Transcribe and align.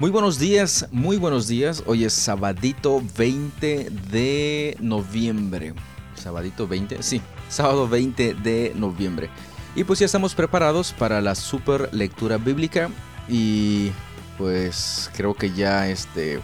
Muy 0.00 0.10
buenos 0.10 0.38
días, 0.38 0.88
muy 0.92 1.18
buenos 1.18 1.46
días. 1.46 1.82
Hoy 1.84 2.04
es 2.04 2.14
sabadito 2.14 3.02
20 3.18 3.90
de 4.10 4.74
noviembre. 4.80 5.74
Sabadito 6.14 6.66
20, 6.66 7.02
sí, 7.02 7.20
sábado 7.50 7.86
20 7.86 8.32
de 8.32 8.72
noviembre. 8.76 9.28
Y 9.76 9.84
pues 9.84 9.98
ya 9.98 10.06
estamos 10.06 10.34
preparados 10.34 10.94
para 10.94 11.20
la 11.20 11.34
super 11.34 11.90
lectura 11.92 12.38
bíblica 12.38 12.88
y 13.28 13.90
pues 14.38 15.10
creo 15.14 15.34
que 15.34 15.52
ya 15.52 15.90
este 15.90 16.40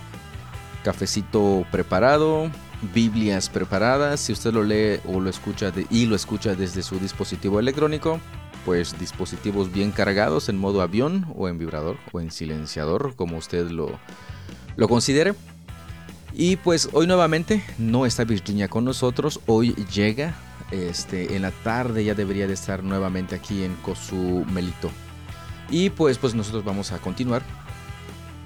cafecito 0.84 1.64
preparado, 1.72 2.50
Biblias 2.94 3.48
preparadas, 3.48 4.20
si 4.20 4.34
usted 4.34 4.52
lo 4.52 4.64
lee 4.64 5.00
o 5.06 5.18
lo 5.18 5.30
escucha 5.30 5.72
y 5.88 6.04
lo 6.04 6.14
escucha 6.14 6.54
desde 6.54 6.82
su 6.82 6.98
dispositivo 6.98 7.58
electrónico, 7.58 8.20
pues 8.66 8.98
dispositivos 8.98 9.72
bien 9.72 9.92
cargados 9.92 10.50
en 10.50 10.58
modo 10.58 10.82
avión 10.82 11.24
o 11.36 11.48
en 11.48 11.56
vibrador 11.56 11.96
o 12.12 12.20
en 12.20 12.32
silenciador, 12.32 13.14
como 13.14 13.38
usted 13.38 13.70
lo, 13.70 13.98
lo 14.76 14.88
considere. 14.88 15.34
Y 16.34 16.56
pues 16.56 16.90
hoy 16.92 17.06
nuevamente 17.06 17.64
no 17.78 18.04
está 18.04 18.24
Virginia 18.24 18.68
con 18.68 18.84
nosotros, 18.84 19.40
hoy 19.46 19.72
llega 19.94 20.34
este, 20.72 21.36
en 21.36 21.42
la 21.42 21.52
tarde 21.52 22.04
ya 22.04 22.14
debería 22.14 22.48
de 22.48 22.54
estar 22.54 22.82
nuevamente 22.82 23.36
aquí 23.36 23.62
en 23.62 23.74
Cozumel. 23.76 24.74
Y 25.70 25.90
pues, 25.90 26.18
pues 26.18 26.34
nosotros 26.34 26.64
vamos 26.64 26.90
a 26.90 26.98
continuar 26.98 27.42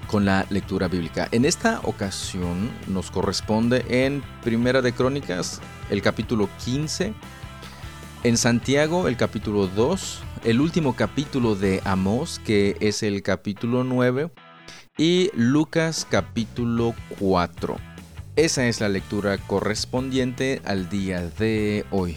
con 0.06 0.26
la 0.26 0.44
lectura 0.50 0.88
bíblica. 0.88 1.28
En 1.32 1.46
esta 1.46 1.80
ocasión 1.84 2.70
nos 2.88 3.10
corresponde 3.10 3.86
en 3.88 4.22
Primera 4.44 4.82
de 4.82 4.92
Crónicas 4.92 5.62
el 5.88 6.02
capítulo 6.02 6.48
15 6.62 7.14
en 8.22 8.36
Santiago 8.36 9.08
el 9.08 9.16
capítulo 9.16 9.66
2, 9.66 10.22
el 10.44 10.60
último 10.60 10.94
capítulo 10.94 11.54
de 11.54 11.80
Amós, 11.84 12.40
que 12.44 12.76
es 12.80 13.02
el 13.02 13.22
capítulo 13.22 13.84
9, 13.84 14.30
y 14.98 15.30
Lucas 15.34 16.06
capítulo 16.08 16.94
4. 17.18 17.76
Esa 18.36 18.66
es 18.66 18.80
la 18.80 18.88
lectura 18.88 19.38
correspondiente 19.38 20.60
al 20.64 20.88
día 20.90 21.22
de 21.38 21.86
hoy. 21.90 22.16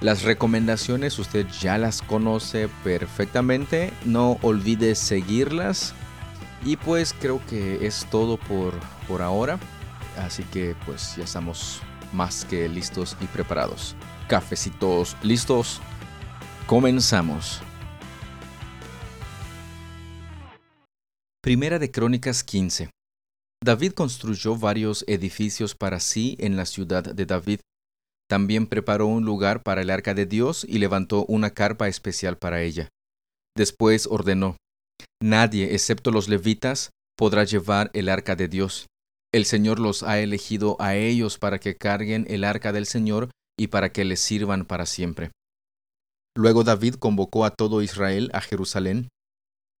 Las 0.00 0.22
recomendaciones 0.22 1.18
usted 1.18 1.46
ya 1.60 1.78
las 1.78 2.02
conoce 2.02 2.68
perfectamente, 2.82 3.92
no 4.04 4.38
olvide 4.42 4.94
seguirlas. 4.94 5.94
Y 6.64 6.76
pues 6.76 7.14
creo 7.18 7.40
que 7.48 7.86
es 7.86 8.06
todo 8.10 8.38
por, 8.38 8.72
por 9.06 9.20
ahora. 9.20 9.58
Así 10.18 10.42
que 10.44 10.74
pues 10.86 11.16
ya 11.16 11.24
estamos 11.24 11.80
más 12.12 12.44
que 12.46 12.68
listos 12.68 13.16
y 13.20 13.26
preparados 13.26 13.94
cafecitos 14.28 15.16
listos. 15.22 15.80
Comenzamos. 16.66 17.60
Primera 21.42 21.78
de 21.78 21.90
Crónicas 21.90 22.42
15. 22.42 22.90
David 23.62 23.92
construyó 23.92 24.56
varios 24.56 25.04
edificios 25.06 25.74
para 25.74 26.00
sí 26.00 26.36
en 26.38 26.56
la 26.56 26.66
ciudad 26.66 27.02
de 27.02 27.26
David. 27.26 27.60
También 28.28 28.66
preparó 28.66 29.06
un 29.06 29.24
lugar 29.24 29.62
para 29.62 29.82
el 29.82 29.90
arca 29.90 30.14
de 30.14 30.26
Dios 30.26 30.64
y 30.68 30.78
levantó 30.78 31.24
una 31.26 31.50
carpa 31.50 31.88
especial 31.88 32.38
para 32.38 32.62
ella. 32.62 32.88
Después 33.56 34.06
ordenó, 34.06 34.56
Nadie, 35.22 35.74
excepto 35.74 36.10
los 36.10 36.28
levitas, 36.28 36.90
podrá 37.16 37.44
llevar 37.44 37.90
el 37.94 38.08
arca 38.08 38.36
de 38.36 38.48
Dios. 38.48 38.86
El 39.32 39.44
Señor 39.44 39.80
los 39.80 40.02
ha 40.02 40.20
elegido 40.20 40.76
a 40.80 40.96
ellos 40.96 41.38
para 41.38 41.58
que 41.58 41.76
carguen 41.76 42.26
el 42.28 42.44
arca 42.44 42.72
del 42.72 42.86
Señor 42.86 43.30
y 43.58 43.68
para 43.68 43.92
que 43.92 44.04
les 44.04 44.20
sirvan 44.20 44.64
para 44.64 44.86
siempre. 44.86 45.30
Luego 46.36 46.64
David 46.64 46.94
convocó 46.94 47.44
a 47.44 47.50
todo 47.50 47.82
Israel 47.82 48.30
a 48.34 48.40
Jerusalén 48.40 49.08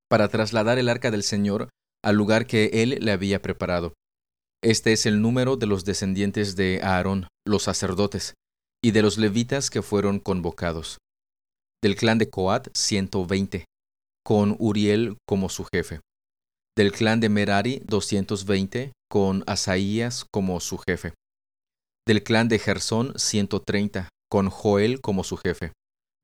para 0.08 0.28
trasladar 0.28 0.78
el 0.78 0.88
arca 0.88 1.10
del 1.10 1.24
Señor 1.24 1.68
al 2.02 2.16
lugar 2.16 2.46
que 2.46 2.70
él 2.74 2.98
le 3.00 3.10
había 3.10 3.42
preparado. 3.42 3.94
Este 4.62 4.92
es 4.92 5.06
el 5.06 5.20
número 5.20 5.56
de 5.56 5.66
los 5.66 5.84
descendientes 5.84 6.54
de 6.56 6.80
Aarón, 6.82 7.26
los 7.46 7.64
sacerdotes, 7.64 8.34
y 8.82 8.92
de 8.92 9.02
los 9.02 9.18
levitas 9.18 9.70
que 9.70 9.82
fueron 9.82 10.20
convocados. 10.20 10.98
Del 11.82 11.96
clan 11.96 12.18
de 12.18 12.30
Coat, 12.30 12.68
120, 12.74 13.64
con 14.24 14.56
Uriel 14.58 15.16
como 15.26 15.48
su 15.48 15.66
jefe. 15.72 16.00
Del 16.76 16.92
clan 16.92 17.20
de 17.20 17.28
Merari, 17.28 17.82
220, 17.86 18.92
con 19.10 19.42
Asaías 19.46 20.24
como 20.30 20.60
su 20.60 20.78
jefe 20.78 21.14
del 22.06 22.22
clan 22.22 22.48
de 22.48 22.58
Gersón 22.58 23.14
130, 23.16 24.08
con 24.30 24.50
Joel 24.50 25.00
como 25.00 25.24
su 25.24 25.36
jefe. 25.36 25.72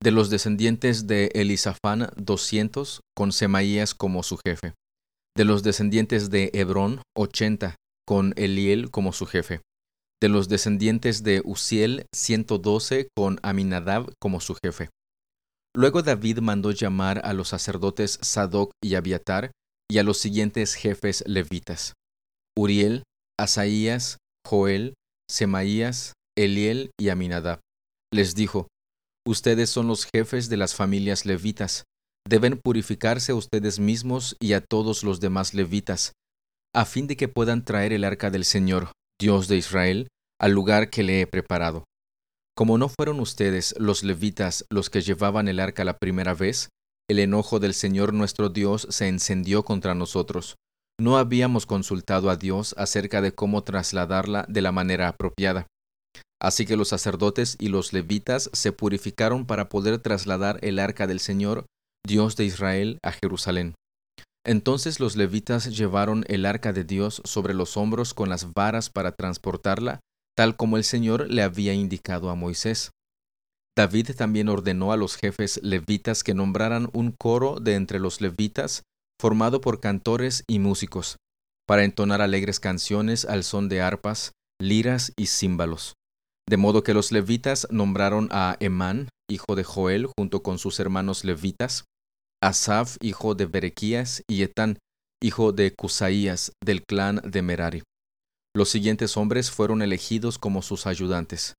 De 0.02 0.10
los 0.10 0.30
descendientes 0.30 1.06
de 1.06 1.30
Elisafán 1.34 2.10
200, 2.16 3.00
con 3.16 3.32
Semaías 3.32 3.94
como 3.94 4.22
su 4.22 4.38
jefe. 4.44 4.74
De 5.36 5.44
los 5.44 5.62
descendientes 5.62 6.30
de 6.30 6.50
Hebrón 6.54 7.02
80, 7.16 7.76
con 8.06 8.32
Eliel 8.36 8.91
como 8.91 9.12
su 9.12 9.26
jefe. 9.26 9.60
De 10.20 10.28
los 10.28 10.48
descendientes 10.48 11.22
de 11.22 11.42
Uziel 11.44 12.06
112, 12.14 13.08
con 13.16 13.38
Aminadab 13.42 14.12
como 14.20 14.41
su 14.41 14.54
jefe. 14.62 14.91
Luego 15.74 16.02
David 16.02 16.41
mandó 16.41 16.72
llamar 16.72 17.20
a 17.24 17.32
los 17.32 17.48
sacerdotes 17.48 18.18
Sadoc 18.22 18.72
y 18.82 18.97
Abiatar 18.97 19.52
y 19.91 19.98
a 19.98 20.02
los 20.02 20.18
siguientes 20.18 20.74
jefes 20.74 21.22
levitas: 21.26 21.94
Uriel, 22.56 23.04
Asaías, 23.38 24.18
Joel, 24.47 24.94
Semaías, 25.30 26.14
Eliel 26.36 26.91
y 26.98 27.08
Aminadab. 27.08 27.60
Les 28.12 28.34
dijo, 28.34 28.66
Ustedes 29.26 29.70
son 29.70 29.86
los 29.86 30.08
jefes 30.12 30.48
de 30.48 30.56
las 30.56 30.74
familias 30.74 31.24
levitas, 31.24 31.84
deben 32.28 32.58
purificarse 32.58 33.30
a 33.30 33.36
ustedes 33.36 33.78
mismos 33.78 34.36
y 34.41 34.54
a 34.54 34.60
todos 34.60 35.04
los 35.04 35.20
demás 35.20 35.54
levitas, 35.54 36.12
a 36.74 36.84
fin 36.84 37.06
de 37.06 37.16
que 37.16 37.28
puedan 37.28 37.64
traer 37.64 37.92
el 37.92 38.02
arca 38.02 38.30
del 38.30 38.44
Señor, 38.44 38.92
Dios 39.20 39.46
de 39.46 39.56
Israel, 39.56 40.08
al 40.41 40.52
lugar 40.52 40.91
que 40.91 41.04
le 41.04 41.20
he 41.20 41.26
preparado. 41.28 41.84
Como 42.56 42.76
no 42.76 42.88
fueron 42.88 43.20
ustedes, 43.20 43.74
los 43.78 44.02
levitas, 44.02 44.64
los 44.68 44.91
que 44.91 45.00
llevaban 45.00 45.47
el 45.47 45.60
arca 45.60 45.84
la 45.84 45.98
primera 45.98 46.34
vez, 46.34 46.70
el 47.08 47.20
enojo 47.20 47.60
del 47.60 47.74
Señor 47.74 48.12
nuestro 48.14 48.48
Dios 48.48 48.88
se 48.91 49.06
encendió 49.06 49.64
contra 49.64 49.94
nosotros, 49.94 50.56
no 51.00 51.16
habíamos 51.18 51.66
consultado 51.66 52.30
a 52.30 52.36
Dios 52.36 52.74
acerca 52.78 53.20
de 53.20 53.32
cómo 53.32 53.64
trasladarla 53.64 54.44
de 54.48 54.62
la 54.62 54.70
manera 54.70 55.08
apropiada. 55.08 55.66
Así 56.40 56.64
que 56.66 56.76
los 56.76 56.88
sacerdotes 56.88 57.56
y 57.58 57.68
los 57.68 57.92
levitas 57.92 58.50
se 58.52 58.72
purificaron 58.72 59.46
para 59.46 59.68
poder 59.68 59.98
trasladar 59.98 60.58
el 60.62 60.78
arca 60.78 61.06
del 61.06 61.20
Señor, 61.20 61.66
Dios 62.06 62.36
de 62.36 62.44
Israel, 62.44 62.98
a 63.02 63.12
Jerusalén. 63.12 63.74
Entonces 64.46 65.00
los 65.00 65.16
levitas 65.16 65.76
llevaron 65.76 66.24
el 66.28 66.46
arca 66.46 66.72
de 66.72 66.84
Dios 66.84 67.20
sobre 67.24 67.52
los 67.52 67.76
hombros 67.76 68.14
con 68.14 68.30
las 68.30 68.52
varas 68.54 68.88
para 68.88 69.12
transportarla, 69.12 70.00
tal 70.34 70.56
como 70.56 70.78
el 70.78 70.84
Señor 70.84 71.30
le 71.30 71.42
había 71.42 71.74
indicado 71.74 72.30
a 72.30 72.34
Moisés. 72.34 72.90
David 73.76 74.10
también 74.16 74.48
ordenó 74.48 74.92
a 74.92 74.96
los 74.96 75.16
jefes 75.16 75.60
levitas 75.62 76.24
que 76.24 76.34
nombraran 76.34 76.88
un 76.92 77.12
coro 77.12 77.60
de 77.60 77.74
entre 77.74 77.98
los 77.98 78.20
levitas 78.20 78.82
formado 79.20 79.60
por 79.60 79.81
cantores 79.81 80.44
y 80.48 80.58
músicos, 80.58 81.19
para 81.69 81.84
entonar 81.84 82.22
alegres 82.22 82.58
canciones 82.58 83.26
al 83.26 83.44
son 83.44 83.69
de 83.69 83.82
arpas, 83.82 84.32
liras 84.60 85.12
y 85.16 85.26
címbalos. 85.26 85.92
De 86.48 86.56
modo 86.56 86.82
que 86.82 86.94
los 86.94 87.12
levitas 87.12 87.69
nombraron 87.70 88.28
a 88.32 88.56
Emán, 88.60 89.09
hijo 89.30 89.54
de 89.54 89.62
Joel, 89.62 90.09
junto 90.19 90.42
con 90.42 90.59
sus 90.59 90.80
hermanos 90.80 91.22
levitas, 91.22 91.84
Asaf, 92.42 92.97
hijo 93.03 93.34
de 93.34 93.44
Berequías, 93.44 94.22
y 94.28 94.42
Etán, 94.42 94.78
hijo 95.22 95.53
de 95.53 95.75
Cusaías, 95.75 96.53
del 96.64 96.82
clan 96.82 97.20
de 97.22 97.42
Merari. 97.42 97.82
Los 98.56 98.70
siguientes 98.70 99.16
hombres 99.19 99.50
fueron 99.50 99.82
elegidos 99.82 100.38
como 100.38 100.62
sus 100.62 100.86
ayudantes: 100.86 101.54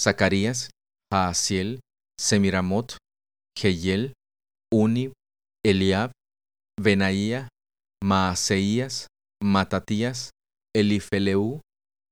Zacarías, 0.00 0.70
Jaasiel, 1.12 1.80
Semiramot, 2.18 2.96
Geyel, 3.56 4.14
Uni, 4.72 5.12
Eliab, 5.62 6.10
Benaía, 6.82 7.48
Maaseías, 8.02 9.06
Matatías, 9.40 10.30
Elifeleu, 10.74 11.60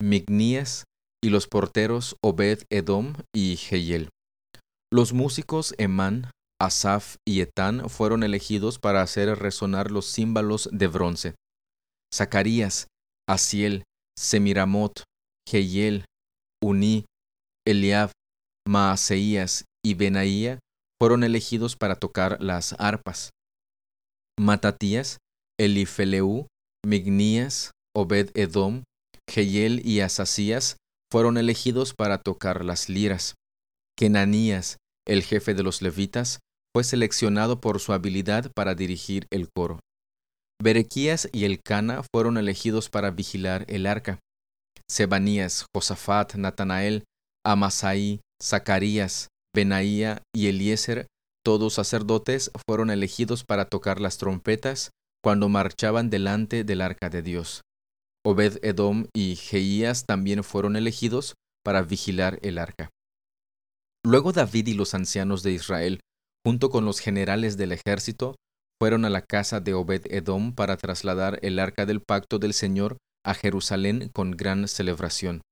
Mignías 0.01 0.85
y 1.23 1.31
los 1.31 1.49
porteros 1.49 2.17
Obed 2.23 2.63
Edom 2.71 3.15
y 3.35 3.57
Geyel. 3.57 4.11
Los 4.93 5.13
músicos 5.13 5.75
Emán, 5.77 6.31
Asaf 6.61 7.17
y 7.27 7.41
Etán 7.41 7.91
fueron 7.91 8.23
elegidos 8.23 8.79
para 8.79 9.03
hacer 9.03 9.29
resonar 9.39 9.91
los 9.91 10.13
címbalos 10.13 10.69
de 10.73 10.87
bronce. 10.87 11.35
Zacarías, 12.15 12.87
Asiel, 13.29 13.83
Semiramot, 14.17 15.03
Geyel, 15.49 16.05
Uní, 16.63 17.07
Eliab, 17.67 18.13
Maaseías 18.69 19.65
y 19.85 19.95
Benaía 19.95 20.61
fueron 21.01 21.25
elegidos 21.25 21.77
para 21.77 21.97
tocar 21.97 22.41
las 22.41 22.75
arpas. 22.79 23.31
Matatías, 24.41 25.19
Elifeleu, 25.61 26.47
Mignías, 26.87 27.73
Obed 27.95 28.31
Edom, 28.33 28.85
Geyel 29.29 29.87
y 29.87 30.01
Asasías 30.01 30.79
fueron 31.13 31.37
elegidos 31.37 31.93
para 31.93 32.17
tocar 32.17 32.65
las 32.65 32.89
liras. 32.89 33.35
Kenanías, 33.99 34.79
el 35.07 35.25
jefe 35.25 35.53
de 35.53 35.63
los 35.63 35.83
levitas, 35.83 36.39
fue 36.75 36.85
seleccionado 36.85 37.61
por 37.61 37.81
su 37.81 37.93
habilidad 37.93 38.51
para 38.57 38.75
dirigir 38.75 39.27
el 39.31 39.51
coro. 39.55 39.79
Berequías 40.63 41.29
y 41.33 41.45
Elcana 41.45 42.03
fueron 42.11 42.39
elegidos 42.39 42.89
para 42.89 43.11
vigilar 43.11 43.67
el 43.69 43.85
arca. 43.85 44.21
Sebanías, 44.89 45.67
Josafat, 45.75 46.37
Natanael, 46.37 47.05
Amasai, 47.45 48.21
Zacarías, 48.43 49.29
Benaía 49.55 50.23
y 50.35 50.47
Eliezer, 50.47 51.09
todos 51.45 51.75
sacerdotes, 51.75 52.51
fueron 52.67 52.91
elegidos 52.91 53.45
para 53.45 53.65
tocar 53.65 54.01
las 54.01 54.19
trompetas 54.19 54.91
cuando 55.23 55.49
marchaban 55.49 56.11
delante 56.11 56.65
del 56.65 56.81
arca 56.81 57.11
de 57.11 57.23
Dios. 57.23 57.63
Obed 58.25 58.59
Edom 58.63 59.07
y 59.15 59.37
Jeías 59.37 60.05
también 60.07 60.45
fueron 60.45 60.77
elegidos 60.77 61.35
para 61.65 61.83
vigilar 61.83 62.39
el 62.43 62.59
arca. 62.59 62.91
Luego 64.05 64.33
David 64.33 64.69
y 64.69 64.75
los 64.75 64.95
ancianos 64.95 65.43
de 65.43 65.53
Israel, 65.53 66.01
junto 66.47 66.71
con 66.71 66.85
los 66.85 67.01
generales 67.01 67.57
del 67.57 67.73
ejército, 67.73 68.37
fueron 68.81 69.05
a 69.05 69.11
la 69.11 69.23
casa 69.23 69.61
de 69.61 69.75
Obed 69.75 70.07
Edom 70.11 70.55
para 70.55 70.77
trasladar 70.77 71.39
el 71.43 71.59
arca 71.59 71.85
del 71.85 72.01
pacto 72.01 72.39
del 72.39 72.55
Señor 72.55 72.97
a 73.25 73.35
Jerusalén 73.35 74.09
con 74.13 74.31
gran 74.33 74.69
celebración. 74.69 75.43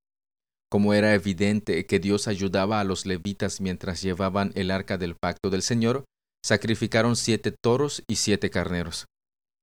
Como 0.70 0.93
era 0.93 1.15
evidente 1.15 1.87
que 1.87 1.99
Dios 1.99 2.29
ayudaba 2.29 2.81
a 2.81 2.85
los 2.85 3.06
levitas 3.06 3.61
mientras 3.61 4.03
llevaban 4.03 4.53
el 4.55 4.70
arca 4.70 4.99
del 4.99 5.17
pacto 5.17 5.49
del 5.49 5.62
Señor, 5.62 6.05
sacrificaron 6.44 7.17
siete 7.17 7.53
toros 7.53 8.03
y 8.06 8.17
siete 8.17 8.50
carneros. 8.50 9.06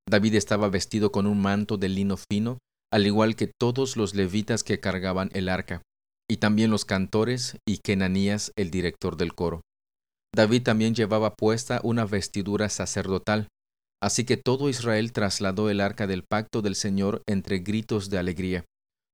David 0.09 0.35
estaba 0.35 0.69
vestido 0.69 1.11
con 1.11 1.27
un 1.27 1.41
manto 1.41 1.77
de 1.77 1.89
lino 1.89 2.17
fino, 2.17 2.57
al 2.91 3.05
igual 3.05 3.35
que 3.35 3.51
todos 3.59 3.97
los 3.97 4.15
levitas 4.15 4.63
que 4.63 4.79
cargaban 4.79 5.29
el 5.33 5.49
arca, 5.49 5.81
y 6.29 6.37
también 6.37 6.71
los 6.71 6.85
cantores 6.85 7.57
y 7.67 7.77
Kenanías, 7.77 8.51
el 8.55 8.71
director 8.71 9.17
del 9.17 9.33
coro. 9.33 9.61
David 10.35 10.63
también 10.63 10.95
llevaba 10.95 11.33
puesta 11.33 11.79
una 11.83 12.05
vestidura 12.05 12.69
sacerdotal, 12.69 13.47
así 14.01 14.25
que 14.25 14.37
todo 14.37 14.69
Israel 14.69 15.11
trasladó 15.11 15.69
el 15.69 15.81
arca 15.81 16.07
del 16.07 16.23
pacto 16.23 16.61
del 16.61 16.75
Señor 16.75 17.21
entre 17.27 17.59
gritos 17.59 18.09
de 18.09 18.17
alegría, 18.17 18.65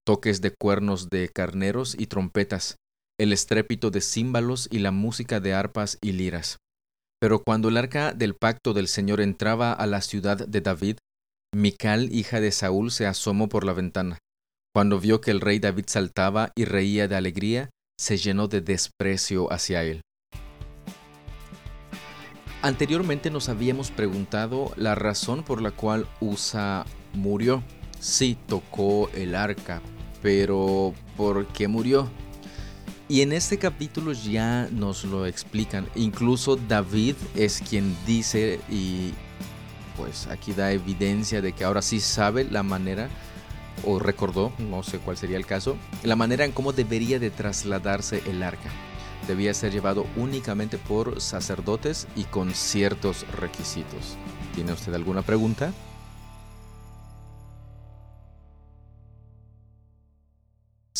toques 0.06 0.42
de 0.42 0.52
cuernos 0.52 1.10
de 1.10 1.30
carneros 1.30 1.96
y 1.98 2.08
trompetas, 2.08 2.76
el 3.20 3.34
estrépito 3.34 3.92
de 3.92 4.02
címbalos 4.02 4.68
y 4.72 4.80
la 4.80 4.92
música 4.92 5.40
de 5.40 5.54
arpas 5.54 5.98
y 6.02 6.14
liras. 6.14 6.58
Pero 7.20 7.44
cuando 7.44 7.70
el 7.70 7.78
arca 7.78 8.14
del 8.14 8.34
pacto 8.36 8.74
del 8.74 8.88
Señor 8.88 9.22
entraba 9.22 9.74
a 9.74 9.86
la 9.86 10.02
ciudad 10.02 10.48
de 10.48 10.62
David, 10.62 10.98
Mical, 11.54 12.14
hija 12.14 12.40
de 12.40 12.52
Saúl, 12.52 12.92
se 12.92 13.06
asomó 13.06 13.50
por 13.50 13.66
la 13.66 13.74
ventana. 13.74 14.18
Cuando 14.74 15.00
vio 15.00 15.20
que 15.20 15.32
el 15.32 15.42
rey 15.42 15.60
David 15.60 15.86
saltaba 15.88 16.52
y 16.56 16.64
reía 16.64 17.08
de 17.10 17.18
alegría, 17.18 17.70
se 18.00 18.18
llenó 18.18 18.48
de 18.48 18.62
desprecio 18.62 19.52
hacia 19.52 19.84
él. 19.84 20.02
Anteriormente 22.64 23.30
nos 23.32 23.50
habíamos 23.50 23.92
preguntado 23.92 24.72
la 24.78 24.96
razón 24.96 25.44
por 25.44 25.62
la 25.62 25.72
cual 25.72 26.08
Usa 26.22 26.86
murió. 27.14 27.64
Sí, 28.02 28.36
tocó 28.48 29.12
el 29.14 29.36
arca, 29.36 29.80
pero 30.24 30.92
¿por 31.16 31.46
qué 31.46 31.68
murió? 31.68 32.10
Y 33.08 33.22
en 33.22 33.32
este 33.32 33.60
capítulo 33.60 34.12
ya 34.14 34.68
nos 34.72 35.04
lo 35.04 35.28
explican. 35.28 35.88
Incluso 35.94 36.56
David 36.56 37.16
es 37.36 37.62
quien 37.62 37.96
dice 38.08 38.60
y 38.72 39.14
pues 39.98 40.26
aquí 40.26 40.52
da 40.52 40.72
evidencia 40.72 41.44
de 41.44 41.54
que 41.54 41.64
ahora 41.64 41.84
sí 41.84 42.00
sabe 42.00 42.44
la 42.46 42.64
manera 42.64 43.08
o 43.86 44.00
recordó, 44.00 44.52
no 44.58 44.82
sé 44.82 44.98
cuál 44.98 45.16
sería 45.16 45.38
el 45.38 45.46
caso, 45.46 45.78
la 46.02 46.16
manera 46.16 46.44
en 46.44 46.54
cómo 46.54 46.74
debería 46.74 47.20
de 47.20 47.30
trasladarse 47.30 48.24
el 48.26 48.42
arca. 48.42 48.72
Debía 49.28 49.54
ser 49.54 49.74
llevado 49.74 50.08
únicamente 50.18 50.80
por 50.80 51.22
sacerdotes 51.22 52.08
y 52.16 52.24
con 52.24 52.56
ciertos 52.56 53.28
requisitos. 53.40 54.18
¿Tiene 54.56 54.74
usted 54.74 54.96
alguna 54.96 55.22
pregunta? 55.22 55.72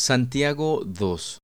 Santiago 0.04 0.82
2 0.84 1.38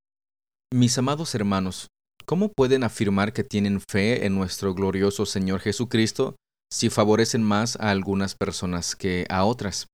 mis 0.75 0.99
amados 0.99 1.33
hermanos, 1.37 1.87
¿cómo 2.27 2.51
pueden 2.53 2.83
afirmar 2.83 3.33
que 3.33 3.45
tienen 3.45 3.81
fe 3.81 4.27
en 4.27 4.35
nuestro 4.35 4.75
glorioso 4.75 5.27
Señor 5.27 5.61
Jesucristo 5.61 6.35
si 6.69 6.91
favorecen 6.91 7.41
más 7.41 7.77
a 7.77 7.91
algunas 7.91 8.35
personas 8.35 8.97
que 8.97 9.27
a 9.31 9.45
otras? 9.45 9.87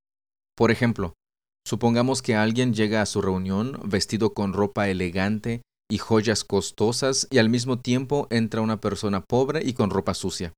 Por 0.57 0.71
ejemplo, 0.71 1.13
supongamos 1.69 2.23
que 2.23 2.37
alguien 2.37 2.73
llega 2.73 3.03
a 3.03 3.07
su 3.07 3.21
reunión 3.21 3.79
vestido 3.85 4.33
con 4.33 4.55
ropa 4.55 4.89
elegante 4.89 5.61
y 5.91 5.99
joyas 5.99 6.43
costosas 6.43 7.29
y 7.31 7.37
al 7.37 7.51
mismo 7.51 7.81
tiempo 7.81 8.29
entra 8.31 8.63
una 8.63 8.81
persona 8.81 9.21
pobre 9.29 9.61
y 9.63 9.75
con 9.75 9.91
ropa 9.91 10.15
sucia. 10.15 10.55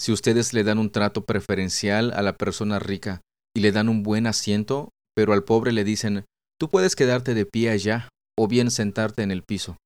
Si 0.00 0.10
ustedes 0.10 0.54
le 0.54 0.64
dan 0.64 0.78
un 0.78 0.90
trato 0.90 1.24
preferencial 1.24 2.12
a 2.14 2.22
la 2.22 2.36
persona 2.36 2.80
rica 2.80 3.20
y 3.54 3.60
le 3.60 3.70
dan 3.70 3.88
un 3.88 4.02
buen 4.02 4.26
asiento, 4.26 4.88
pero 5.14 5.34
al 5.34 5.44
pobre 5.44 5.70
le 5.70 5.84
dicen, 5.84 6.24
tú 6.62 6.68
puedes 6.68 6.94
quedarte 6.94 7.34
de 7.34 7.44
pie 7.44 7.70
allá 7.70 8.08
o 8.38 8.46
bien 8.46 8.70
sentarte 8.70 9.24
en 9.24 9.32
el 9.32 9.42
piso. 9.42 9.78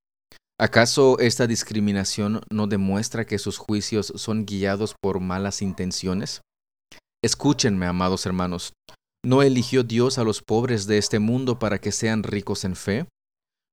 ¿Acaso 0.61 1.19
esta 1.21 1.47
discriminación 1.47 2.43
no 2.53 2.67
demuestra 2.67 3.25
que 3.25 3.39
sus 3.39 3.57
juicios 3.57 4.13
son 4.17 4.45
guiados 4.45 4.95
por 5.01 5.19
malas 5.19 5.63
intenciones? 5.63 6.43
Escúchenme, 7.25 7.87
amados 7.87 8.27
hermanos. 8.27 8.75
¿No 9.25 9.41
eligió 9.41 9.85
Dios 9.85 10.19
a 10.19 10.25
los 10.25 10.43
pobres 10.43 10.87
de 10.87 10.99
este 10.99 11.19
mundo 11.19 11.59
para 11.59 11.79
que 11.79 11.93
sean 11.93 12.23
ricos 12.23 12.67
en 12.67 12.77
fe? 12.77 13.07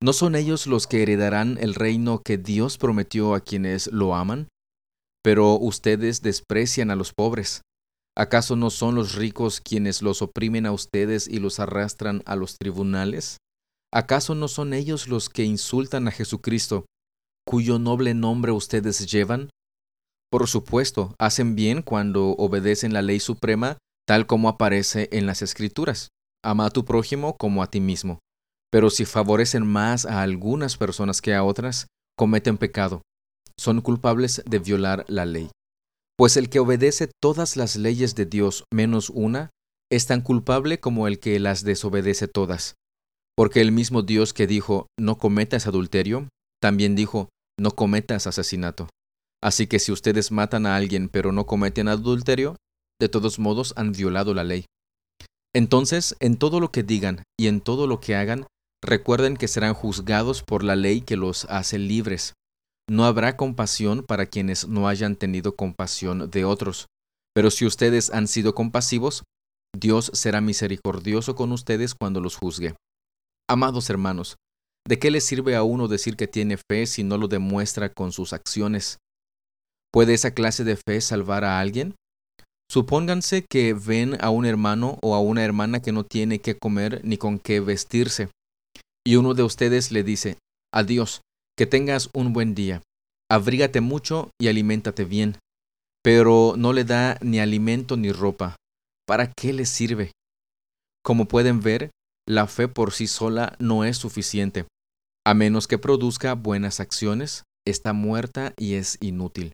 ¿No 0.02 0.14
son 0.14 0.34
ellos 0.34 0.66
los 0.66 0.88
que 0.88 1.04
heredarán 1.04 1.58
el 1.60 1.76
reino 1.76 2.22
que 2.24 2.38
Dios 2.38 2.78
prometió 2.78 3.36
a 3.36 3.42
quienes 3.42 3.88
lo 3.88 4.16
aman? 4.16 4.48
Pero 5.22 5.56
ustedes 5.60 6.22
desprecian 6.22 6.90
a 6.90 6.96
los 6.96 7.12
pobres. 7.12 7.64
¿Acaso 8.16 8.56
no 8.56 8.70
son 8.70 8.96
los 8.96 9.16
ricos 9.16 9.60
quienes 9.60 10.02
los 10.02 10.22
oprimen 10.22 10.66
a 10.66 10.72
ustedes 10.72 11.28
y 11.28 11.40
los 11.40 11.60
arrastran 11.60 12.22
a 12.26 12.36
los 12.36 12.58
tribunales? 12.58 13.38
¿Acaso 13.92 14.36
no 14.36 14.48
son 14.48 14.74
ellos 14.74 15.08
los 15.08 15.30
que 15.30 15.44
insultan 15.44 16.08
a 16.08 16.12
Jesucristo, 16.12 16.86
cuyo 17.46 17.80
noble 17.80 18.14
nombre 18.14 18.52
ustedes 18.52 19.12
llevan? 19.12 19.50
Por 20.32 20.48
supuesto, 20.48 21.16
hacen 21.20 21.56
bien 21.56 21.82
cuando 21.82 22.30
obedecen 22.32 22.94
la 22.94 23.02
ley 23.02 23.20
suprema 23.20 23.78
tal 24.06 24.28
como 24.28 24.50
aparece 24.50 25.10
en 25.12 25.26
las 25.26 25.42
Escrituras. 25.42 26.10
Ama 26.44 26.66
a 26.66 26.70
tu 26.70 26.86
prójimo 26.86 27.38
como 27.38 27.64
a 27.64 27.68
ti 27.68 27.80
mismo. 27.80 28.20
Pero 28.72 28.90
si 28.90 29.06
favorecen 29.06 29.66
más 29.66 30.06
a 30.06 30.22
algunas 30.22 30.78
personas 30.78 31.22
que 31.22 31.34
a 31.34 31.44
otras, 31.44 31.88
cometen 32.18 32.58
pecado. 32.58 33.02
Son 33.58 33.82
culpables 33.82 34.44
de 34.46 34.60
violar 34.60 35.06
la 35.08 35.26
ley. 35.26 35.52
Pues 36.18 36.38
el 36.38 36.50
que 36.50 36.60
obedece 36.60 37.10
todas 37.22 37.58
las 37.58 37.76
leyes 37.76 38.16
de 38.16 38.26
Dios 38.26 38.66
menos 38.72 39.10
una, 39.10 39.50
es 39.92 40.06
tan 40.06 40.22
culpable 40.22 40.80
como 40.80 41.08
el 41.08 41.20
que 41.20 41.40
las 41.40 41.64
desobedece 41.64 42.28
todas. 42.28 42.76
Porque 43.36 43.62
el 43.62 43.72
mismo 43.72 44.04
Dios 44.04 44.34
que 44.34 44.48
dijo, 44.48 44.88
no 45.00 45.18
cometas 45.18 45.66
adulterio, 45.66 46.30
también 46.62 46.96
dijo, 46.96 47.30
no 47.60 47.72
cometas 47.72 48.28
asesinato. 48.28 48.90
Así 49.44 49.68
que 49.68 49.80
si 49.80 49.92
ustedes 49.92 50.32
matan 50.32 50.66
a 50.66 50.76
alguien 50.76 51.10
pero 51.10 51.32
no 51.32 51.46
cometen 51.46 51.88
adulterio, 51.88 52.56
de 53.00 53.10
todos 53.10 53.40
modos 53.40 53.74
han 53.76 53.92
violado 53.92 54.34
la 54.34 54.44
ley. 54.44 54.66
Entonces, 55.56 56.16
en 56.20 56.38
todo 56.38 56.60
lo 56.60 56.72
que 56.72 56.84
digan 56.84 57.24
y 57.40 57.48
en 57.48 57.62
todo 57.62 57.86
lo 57.86 58.00
que 58.00 58.16
hagan, 58.16 58.48
recuerden 58.84 59.36
que 59.36 59.48
serán 59.48 59.74
juzgados 59.74 60.44
por 60.44 60.64
la 60.64 60.76
ley 60.76 61.02
que 61.02 61.18
los 61.18 61.46
hace 61.46 61.78
libres. 61.78 62.34
No 62.90 63.06
habrá 63.06 63.38
compasión 63.38 64.04
para 64.04 64.26
quienes 64.26 64.68
no 64.68 64.88
hayan 64.88 65.16
tenido 65.16 65.56
compasión 65.56 66.30
de 66.30 66.46
otros. 66.46 66.88
Pero 67.34 67.50
si 67.50 67.66
ustedes 67.66 68.12
han 68.12 68.28
sido 68.28 68.54
compasivos, 68.54 69.24
Dios 69.76 70.12
será 70.14 70.42
misericordioso 70.42 71.36
con 71.36 71.52
ustedes 71.52 71.96
cuando 71.96 72.22
los 72.22 72.36
juzgue. 72.36 72.76
Amados 73.50 73.90
hermanos, 73.90 74.38
¿de 74.88 75.00
qué 75.00 75.12
le 75.12 75.22
sirve 75.22 75.56
a 75.56 75.64
uno 75.64 75.88
decir 75.88 76.16
que 76.16 76.28
tiene 76.28 76.58
fe 76.58 76.86
si 76.86 77.04
no 77.04 77.18
lo 77.18 77.28
demuestra 77.28 77.90
con 77.90 78.12
sus 78.12 78.34
acciones? 78.34 78.98
¿Puede 79.92 80.14
esa 80.14 80.32
clase 80.32 80.64
de 80.64 80.76
fe 80.76 81.02
salvar 81.02 81.44
a 81.44 81.60
alguien? 81.60 81.96
Supónganse 82.70 83.46
que 83.50 83.74
ven 83.74 84.18
a 84.22 84.30
un 84.30 84.46
hermano 84.46 84.98
o 85.02 85.16
a 85.16 85.20
una 85.20 85.44
hermana 85.44 85.82
que 85.82 85.92
no 85.92 86.04
tiene 86.04 86.40
qué 86.40 86.58
comer 86.58 87.02
ni 87.04 87.18
con 87.18 87.40
qué 87.40 87.60
vestirse, 87.60 88.30
y 89.06 89.18
uno 89.18 89.34
de 89.34 89.44
ustedes 89.44 89.92
le 89.92 90.04
dice, 90.04 90.38
Adiós, 90.74 91.22
que 91.58 91.66
tengas 91.66 92.10
un 92.14 92.34
buen 92.34 92.56
día, 92.56 92.82
abrígate 93.30 93.82
mucho 93.82 94.32
y 94.40 94.48
aliméntate 94.48 95.06
bien, 95.06 95.38
pero 96.04 96.56
no 96.58 96.74
le 96.74 96.84
da 96.84 97.18
ni 97.22 97.40
alimento 97.40 97.98
ni 97.98 98.12
ropa. 98.12 98.56
¿Para 99.06 99.32
qué 99.32 99.54
le 99.54 99.66
sirve? 99.66 100.12
Como 101.04 101.28
pueden 101.28 101.62
ver, 101.62 101.92
la 102.28 102.48
fe 102.48 102.68
por 102.68 102.94
sí 102.94 103.08
sola 103.08 103.56
no 103.60 103.84
es 103.84 103.98
suficiente. 103.98 104.66
A 105.26 105.34
menos 105.34 105.68
que 105.68 105.78
produzca 105.78 106.34
buenas 106.36 106.80
acciones, 106.80 107.44
está 107.66 107.94
muerta 107.94 108.54
y 108.58 108.76
es 108.76 108.98
inútil. 109.02 109.54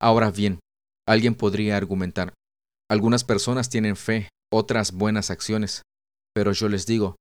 Ahora 0.00 0.30
bien, 0.30 0.60
alguien 1.06 1.34
podría 1.34 1.76
argumentar, 1.76 2.32
algunas 2.90 3.22
personas 3.22 3.68
tienen 3.68 3.94
fe, 3.96 4.28
otras 4.52 4.92
buenas 4.92 5.30
acciones, 5.30 5.82
pero 6.34 6.52
yo 6.52 6.68
les 6.68 6.86
digo, 6.86 7.16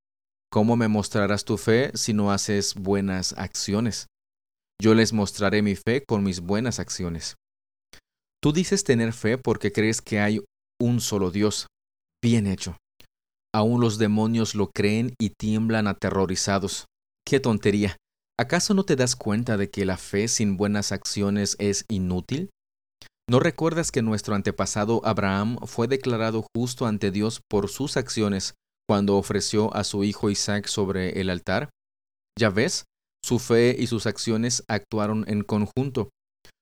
¿cómo 0.52 0.76
me 0.76 0.88
mostrarás 0.88 1.46
tu 1.46 1.58
fe 1.58 1.92
si 1.94 2.14
no 2.14 2.32
haces 2.32 2.76
buenas 2.76 3.34
acciones? 3.34 4.08
Yo 4.82 4.94
les 4.94 5.14
mostraré 5.14 5.62
mi 5.62 5.76
fe 5.76 6.04
con 6.08 6.24
mis 6.24 6.40
buenas 6.40 6.80
acciones. 6.80 7.36
Tú 8.42 8.54
dices 8.54 8.84
tener 8.84 9.14
fe 9.14 9.38
porque 9.38 9.72
crees 9.72 10.02
que 10.02 10.20
hay 10.20 10.42
un 10.82 11.02
solo 11.02 11.32
Dios. 11.32 11.68
Bien 12.24 12.48
hecho. 12.48 12.78
Aún 13.54 13.82
los 13.82 13.98
demonios 13.98 14.56
lo 14.56 14.70
creen 14.70 15.14
y 15.20 15.32
tiemblan 15.32 15.88
aterrorizados. 15.88 16.86
¡Qué 17.26 17.40
tontería! 17.40 17.98
¿Acaso 18.40 18.74
no 18.74 18.86
te 18.86 18.96
das 18.96 19.18
cuenta 19.18 19.58
de 19.58 19.70
que 19.70 19.86
la 19.86 19.98
fe 19.98 20.30
sin 20.30 20.56
buenas 20.56 20.94
acciones 20.94 21.58
es 21.60 21.84
inútil? 21.90 22.50
¿No 23.30 23.40
recuerdas 23.40 23.92
que 23.92 24.02
nuestro 24.02 24.34
antepasado 24.34 25.02
Abraham 25.04 25.58
fue 25.66 25.88
declarado 25.88 26.46
justo 26.56 26.86
ante 26.86 27.12
Dios 27.12 27.42
por 27.50 27.68
sus 27.68 27.98
acciones 27.98 28.54
cuando 28.90 29.18
ofreció 29.18 29.72
a 29.76 29.84
su 29.84 30.04
hijo 30.04 30.32
Isaac 30.32 30.66
sobre 30.66 31.22
el 31.22 31.30
altar? 31.30 31.70
Ya 32.40 32.50
ves, 32.50 32.86
su 33.24 33.38
fe 33.38 33.76
y 33.78 33.86
sus 33.86 34.08
acciones 34.08 34.64
actuaron 34.68 35.26
en 35.28 35.44
conjunto. 35.44 36.10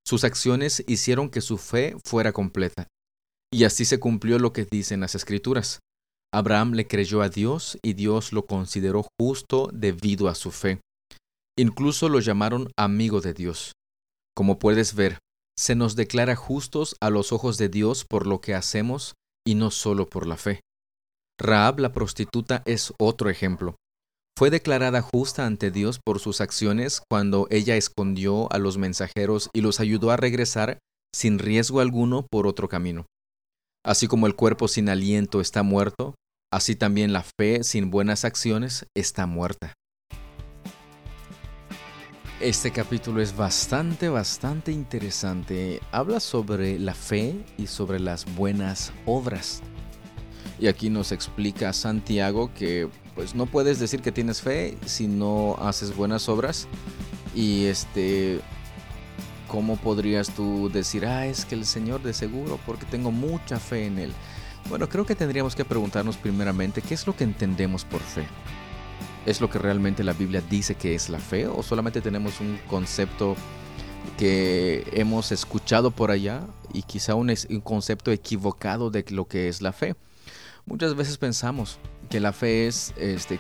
Sus 0.06 0.26
acciones 0.26 0.84
hicieron 0.88 1.30
que 1.30 1.40
su 1.40 1.58
fe 1.58 1.96
fuera 2.04 2.34
completa. 2.34 2.86
Y 3.50 3.64
así 3.64 3.86
se 3.86 4.02
cumplió 4.02 4.40
lo 4.40 4.52
que 4.52 4.66
dicen 4.66 5.00
las 5.00 5.16
Escrituras. 5.16 5.80
Abraham 6.34 6.74
le 6.74 6.86
creyó 6.86 7.22
a 7.22 7.30
Dios 7.30 7.78
y 7.82 7.94
Dios 7.94 8.34
lo 8.34 8.46
consideró 8.46 9.08
justo 9.18 9.70
debido 9.72 10.28
a 10.28 10.36
su 10.36 10.52
fe. 10.52 10.82
Incluso 11.58 12.10
lo 12.10 12.20
llamaron 12.20 12.70
amigo 12.78 13.22
de 13.22 13.34
Dios. 13.36 13.72
Como 14.36 14.60
puedes 14.60 14.96
ver, 14.96 15.20
se 15.58 15.76
nos 15.76 15.96
declara 15.96 16.36
justos 16.36 16.98
a 17.00 17.10
los 17.10 17.32
ojos 17.32 17.58
de 17.58 17.70
Dios 17.70 18.04
por 18.04 18.28
lo 18.28 18.42
que 18.42 18.54
hacemos 18.54 19.14
y 19.48 19.56
no 19.56 19.72
solo 19.72 20.08
por 20.08 20.28
la 20.28 20.36
fe. 20.36 20.60
Raab 21.40 21.80
la 21.80 21.94
prostituta 21.94 22.64
es 22.66 22.94
otro 22.98 23.30
ejemplo. 23.30 23.76
Fue 24.38 24.50
declarada 24.50 25.02
justa 25.02 25.46
ante 25.46 25.70
Dios 25.70 26.00
por 26.04 26.20
sus 26.20 26.42
acciones 26.42 27.02
cuando 27.10 27.48
ella 27.52 27.76
escondió 27.76 28.52
a 28.52 28.58
los 28.58 28.78
mensajeros 28.78 29.50
y 29.54 29.62
los 29.62 29.80
ayudó 29.80 30.12
a 30.12 30.18
regresar 30.18 30.80
sin 31.14 31.40
riesgo 31.40 31.80
alguno 31.80 32.26
por 32.30 32.48
otro 32.48 32.68
camino. 32.70 33.06
Así 33.86 34.08
como 34.08 34.28
el 34.28 34.36
cuerpo 34.36 34.68
sin 34.68 34.90
aliento 34.90 35.40
está 35.40 35.64
muerto, 35.64 36.16
así 36.52 36.76
también 36.76 37.14
la 37.14 37.24
fe 37.24 37.64
sin 37.64 37.92
buenas 37.92 38.26
acciones 38.26 38.88
está 38.96 39.28
muerta. 39.28 39.74
Este 42.40 42.72
capítulo 42.72 43.22
es 43.22 43.36
bastante, 43.36 44.10
bastante 44.10 44.72
interesante. 44.72 45.82
Habla 45.92 46.20
sobre 46.20 46.78
la 46.78 46.94
fe 46.94 47.44
y 47.58 47.68
sobre 47.68 48.00
las 48.00 48.26
buenas 48.36 48.92
obras. 49.08 49.64
Y 50.60 50.68
aquí 50.68 50.90
nos 50.90 51.12
explica 51.12 51.72
Santiago 51.72 52.52
que 52.54 52.90
pues 53.14 53.36
no 53.36 53.46
puedes 53.46 53.80
decir 53.80 54.02
que 54.02 54.12
tienes 54.12 54.42
fe 54.42 54.78
si 54.86 55.08
no 55.08 55.56
haces 55.60 55.96
buenas 55.96 56.30
obras. 56.30 56.68
Y 57.36 57.66
este, 57.66 58.40
¿cómo 59.48 59.78
podrías 59.78 60.30
tú 60.30 60.70
decir, 60.70 61.06
ah, 61.06 61.28
es 61.28 61.46
que 61.46 61.56
el 61.56 61.66
Señor 61.66 62.02
de 62.02 62.14
seguro, 62.14 62.60
porque 62.66 62.86
tengo 62.86 63.12
mucha 63.12 63.60
fe 63.60 63.86
en 63.86 64.00
Él? 64.00 64.14
Bueno, 64.70 64.90
creo 64.90 65.06
que 65.06 65.16
tendríamos 65.16 65.56
que 65.56 65.64
preguntarnos 65.64 66.18
primeramente, 66.18 66.82
¿qué 66.82 66.94
es 66.94 67.08
lo 67.08 67.16
que 67.16 67.24
entendemos 67.24 67.86
por 67.86 68.02
fe? 68.02 68.26
¿Es 69.26 69.42
lo 69.42 69.50
que 69.50 69.60
realmente 69.60 70.04
la 70.04 70.14
Biblia 70.14 70.42
dice 70.50 70.76
que 70.76 70.96
es 70.96 71.10
la 71.10 71.20
fe? 71.20 71.48
¿O 71.48 71.64
solamente 71.64 72.02
tenemos 72.02 72.40
un 72.40 72.60
concepto 72.68 73.36
que 74.18 74.88
hemos 74.94 75.32
escuchado 75.32 75.92
por 75.92 76.12
allá 76.12 76.42
y 76.74 76.82
quizá 76.82 77.16
un, 77.16 77.34
un 77.50 77.62
concepto 77.62 78.12
equivocado 78.12 78.90
de 78.90 79.06
lo 79.10 79.26
que 79.26 79.48
es 79.48 79.62
la 79.62 79.72
fe? 79.72 79.96
Muchas 80.68 80.96
veces 80.96 81.18
pensamos 81.18 81.80
que 82.10 82.20
la 82.20 82.34
fe 82.34 82.68
es 82.68 82.94
este 82.98 83.40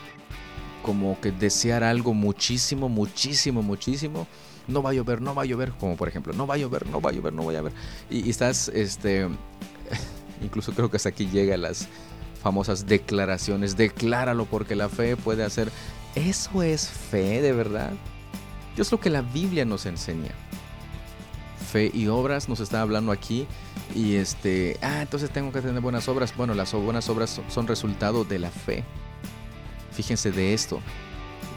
como 0.81 1.19
que 1.19 1.33
desear 1.33 1.83
algo 1.83 2.13
muchísimo, 2.13 2.87
muchísimo, 2.87 3.61
muchísimo. 3.61 4.25
No 4.69 4.81
va 4.81 4.91
a 4.91 4.93
llover, 4.93 5.21
no 5.21 5.35
va 5.35 5.43
a 5.43 5.45
llover, 5.45 5.71
como 5.73 5.97
por 5.97 6.07
ejemplo, 6.07 6.33
no 6.33 6.47
va 6.47 6.55
a 6.55 6.57
llover, 6.57 6.87
no 6.87 7.01
va 7.01 7.09
a 7.09 7.13
llover, 7.13 7.33
no 7.33 7.43
va 7.45 7.51
a 7.51 7.55
llover. 7.55 7.73
Y, 8.09 8.29
estás, 8.29 8.69
este, 8.69 9.27
incluso 10.41 10.71
creo 10.71 10.89
que 10.89 10.95
hasta 10.95 11.09
aquí 11.09 11.27
llegan 11.27 11.63
las 11.63 11.89
famosas 12.41 12.85
declaraciones, 12.85 13.75
decláralo 13.75 14.45
porque 14.45 14.75
la 14.75 14.87
fe 14.87 15.17
puede 15.17 15.43
hacer. 15.43 15.69
¿Eso 16.15 16.63
es 16.63 16.87
fe 16.87 17.41
de 17.41 17.51
verdad? 17.51 17.91
es 18.77 18.91
lo 18.91 18.99
que 18.99 19.09
la 19.09 19.21
Biblia 19.21 19.65
nos 19.65 19.85
enseña. 19.85 20.31
Fe 21.77 21.91
y 21.93 22.07
obras 22.07 22.49
nos 22.49 22.59
está 22.59 22.81
hablando 22.81 23.11
aquí 23.11 23.45
y 23.93 24.15
este, 24.15 24.77
ah, 24.81 25.01
entonces 25.03 25.29
tengo 25.29 25.51
que 25.51 25.61
tener 25.61 25.79
buenas 25.79 26.07
obras. 26.07 26.35
Bueno, 26.35 26.55
las 26.55 26.73
buenas 26.73 27.07
obras 27.09 27.39
son 27.49 27.67
resultado 27.67 28.23
de 28.23 28.39
la 28.39 28.49
fe. 28.49 28.83
Fíjense 29.91 30.31
de 30.31 30.55
esto. 30.55 30.81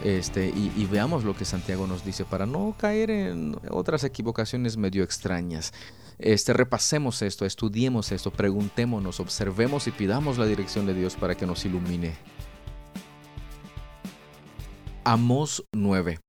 Este, 0.03 0.47
y, 0.47 0.85
veamos 0.85 1.23
lo 1.23 1.35
que 1.35 1.45
Santiago 1.45 1.87
nos 1.87 2.03
dice 2.03 2.25
para 2.25 2.45
no 2.45 2.75
caer 2.77 3.11
en 3.11 3.55
otras 3.69 4.03
equivocaciones 4.03 4.77
medio 4.77 5.03
extrañas. 5.03 5.73
Este, 6.19 6.53
repasemos 6.53 7.21
esto, 7.23 7.45
estudiemos 7.45 8.11
esto, 8.11 8.31
preguntémonos, 8.31 9.19
observemos 9.19 9.87
y 9.87 9.91
pidamos 9.91 10.37
la 10.37 10.45
dirección 10.45 10.85
de 10.85 10.93
Dios 10.93 11.15
para 11.15 11.35
que 11.35 11.45
nos 11.45 11.65
ilumine. 11.65 12.13
Amos 15.03 15.63
9. 15.71 16.19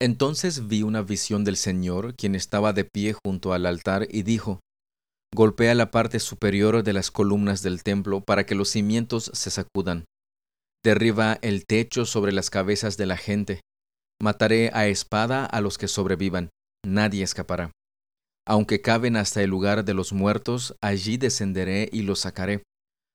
Entonces 0.00 0.66
vi 0.66 0.82
una 0.82 1.02
visión 1.02 1.44
del 1.44 1.56
Señor, 1.56 2.14
quien 2.14 2.34
estaba 2.34 2.72
de 2.72 2.84
pie 2.84 3.14
junto 3.24 3.52
al 3.52 3.66
altar, 3.66 4.08
y 4.10 4.22
dijo, 4.22 4.60
Golpea 5.32 5.74
la 5.74 5.90
parte 5.90 6.18
superior 6.18 6.82
de 6.82 6.92
las 6.92 7.10
columnas 7.10 7.62
del 7.62 7.84
templo 7.84 8.20
para 8.20 8.46
que 8.46 8.56
los 8.56 8.70
cimientos 8.70 9.30
se 9.32 9.50
sacudan. 9.50 10.06
Derriba 10.82 11.38
el 11.42 11.66
techo 11.66 12.04
sobre 12.04 12.32
las 12.32 12.50
cabezas 12.50 12.96
de 12.96 13.06
la 13.06 13.16
gente. 13.16 13.60
Mataré 14.20 14.70
a 14.72 14.88
espada 14.88 15.44
a 15.44 15.60
los 15.60 15.78
que 15.78 15.86
sobrevivan. 15.86 16.50
Nadie 16.84 17.22
escapará. 17.22 17.70
Aunque 18.46 18.80
caben 18.80 19.16
hasta 19.16 19.42
el 19.42 19.50
lugar 19.50 19.84
de 19.84 19.94
los 19.94 20.12
muertos, 20.12 20.74
allí 20.82 21.16
descenderé 21.16 21.88
y 21.92 22.02
los 22.02 22.20
sacaré. 22.20 22.62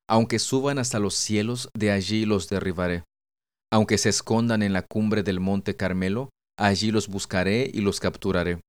Aunque 0.08 0.40
suban 0.40 0.78
hasta 0.78 1.00
los 1.00 1.16
cielos, 1.16 1.70
de 1.74 1.92
allí 1.92 2.26
los 2.26 2.48
derribaré. 2.48 3.04
Aunque 3.74 3.98
se 3.98 4.10
escondan 4.10 4.62
en 4.62 4.72
la 4.72 4.84
cumbre 4.84 5.24
del 5.24 5.40
monte 5.40 5.76
Carmelo, 5.76 6.30
allí 6.58 6.92
los 6.92 7.08
buscaré 7.08 7.70
y 7.74 7.82
los 7.82 8.00
capturaré. 8.00 8.60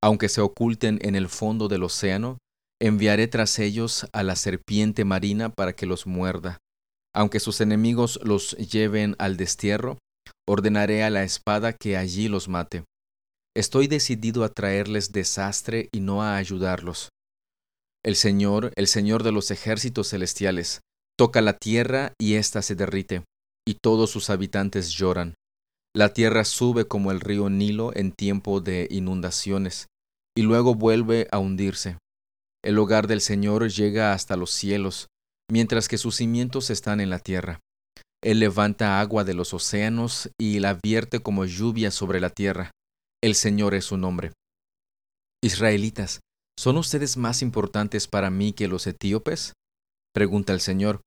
Aunque 0.00 0.28
se 0.28 0.40
oculten 0.40 0.98
en 1.02 1.16
el 1.16 1.28
fondo 1.28 1.68
del 1.68 1.82
océano, 1.82 2.38
Enviaré 2.80 3.26
tras 3.26 3.58
ellos 3.58 4.06
a 4.12 4.22
la 4.22 4.36
serpiente 4.36 5.04
marina 5.06 5.48
para 5.48 5.72
que 5.72 5.86
los 5.86 6.06
muerda. 6.06 6.58
Aunque 7.14 7.40
sus 7.40 7.62
enemigos 7.62 8.20
los 8.22 8.50
lleven 8.58 9.16
al 9.18 9.38
destierro, 9.38 9.96
ordenaré 10.46 11.02
a 11.02 11.08
la 11.08 11.22
espada 11.22 11.72
que 11.72 11.96
allí 11.96 12.28
los 12.28 12.48
mate. 12.48 12.84
Estoy 13.56 13.86
decidido 13.86 14.44
a 14.44 14.50
traerles 14.50 15.12
desastre 15.12 15.88
y 15.90 16.00
no 16.00 16.22
a 16.22 16.36
ayudarlos. 16.36 17.08
El 18.04 18.14
Señor, 18.14 18.72
el 18.76 18.86
Señor 18.86 19.22
de 19.22 19.32
los 19.32 19.50
ejércitos 19.50 20.10
celestiales, 20.10 20.80
toca 21.18 21.40
la 21.40 21.54
tierra 21.54 22.12
y 22.20 22.34
ésta 22.34 22.60
se 22.60 22.74
derrite, 22.74 23.24
y 23.66 23.78
todos 23.82 24.10
sus 24.10 24.28
habitantes 24.28 24.90
lloran. 24.90 25.34
La 25.96 26.12
tierra 26.12 26.44
sube 26.44 26.86
como 26.86 27.10
el 27.10 27.20
río 27.20 27.48
Nilo 27.48 27.90
en 27.96 28.12
tiempo 28.12 28.60
de 28.60 28.86
inundaciones, 28.90 29.86
y 30.36 30.42
luego 30.42 30.74
vuelve 30.74 31.26
a 31.32 31.38
hundirse. 31.38 31.96
El 32.62 32.78
hogar 32.78 33.06
del 33.06 33.22
Señor 33.22 33.70
llega 33.70 34.12
hasta 34.12 34.36
los 34.36 34.50
cielos, 34.50 35.06
mientras 35.50 35.88
que 35.88 35.96
sus 35.96 36.16
cimientos 36.16 36.68
están 36.68 37.00
en 37.00 37.08
la 37.08 37.18
tierra. 37.18 37.60
Él 38.22 38.40
levanta 38.40 39.00
agua 39.00 39.24
de 39.24 39.32
los 39.32 39.54
océanos 39.54 40.28
y 40.38 40.58
la 40.58 40.78
vierte 40.84 41.20
como 41.20 41.46
lluvia 41.46 41.90
sobre 41.90 42.20
la 42.20 42.28
tierra. 42.28 42.72
El 43.24 43.34
Señor 43.34 43.72
es 43.74 43.86
su 43.86 43.96
nombre. 43.96 44.32
Israelitas, 45.42 46.20
¿son 46.60 46.76
ustedes 46.76 47.16
más 47.16 47.40
importantes 47.40 48.06
para 48.06 48.28
mí 48.28 48.52
que 48.52 48.68
los 48.68 48.86
etíopes? 48.86 49.54
Pregunta 50.12 50.52
el 50.52 50.60
Señor. 50.60 51.00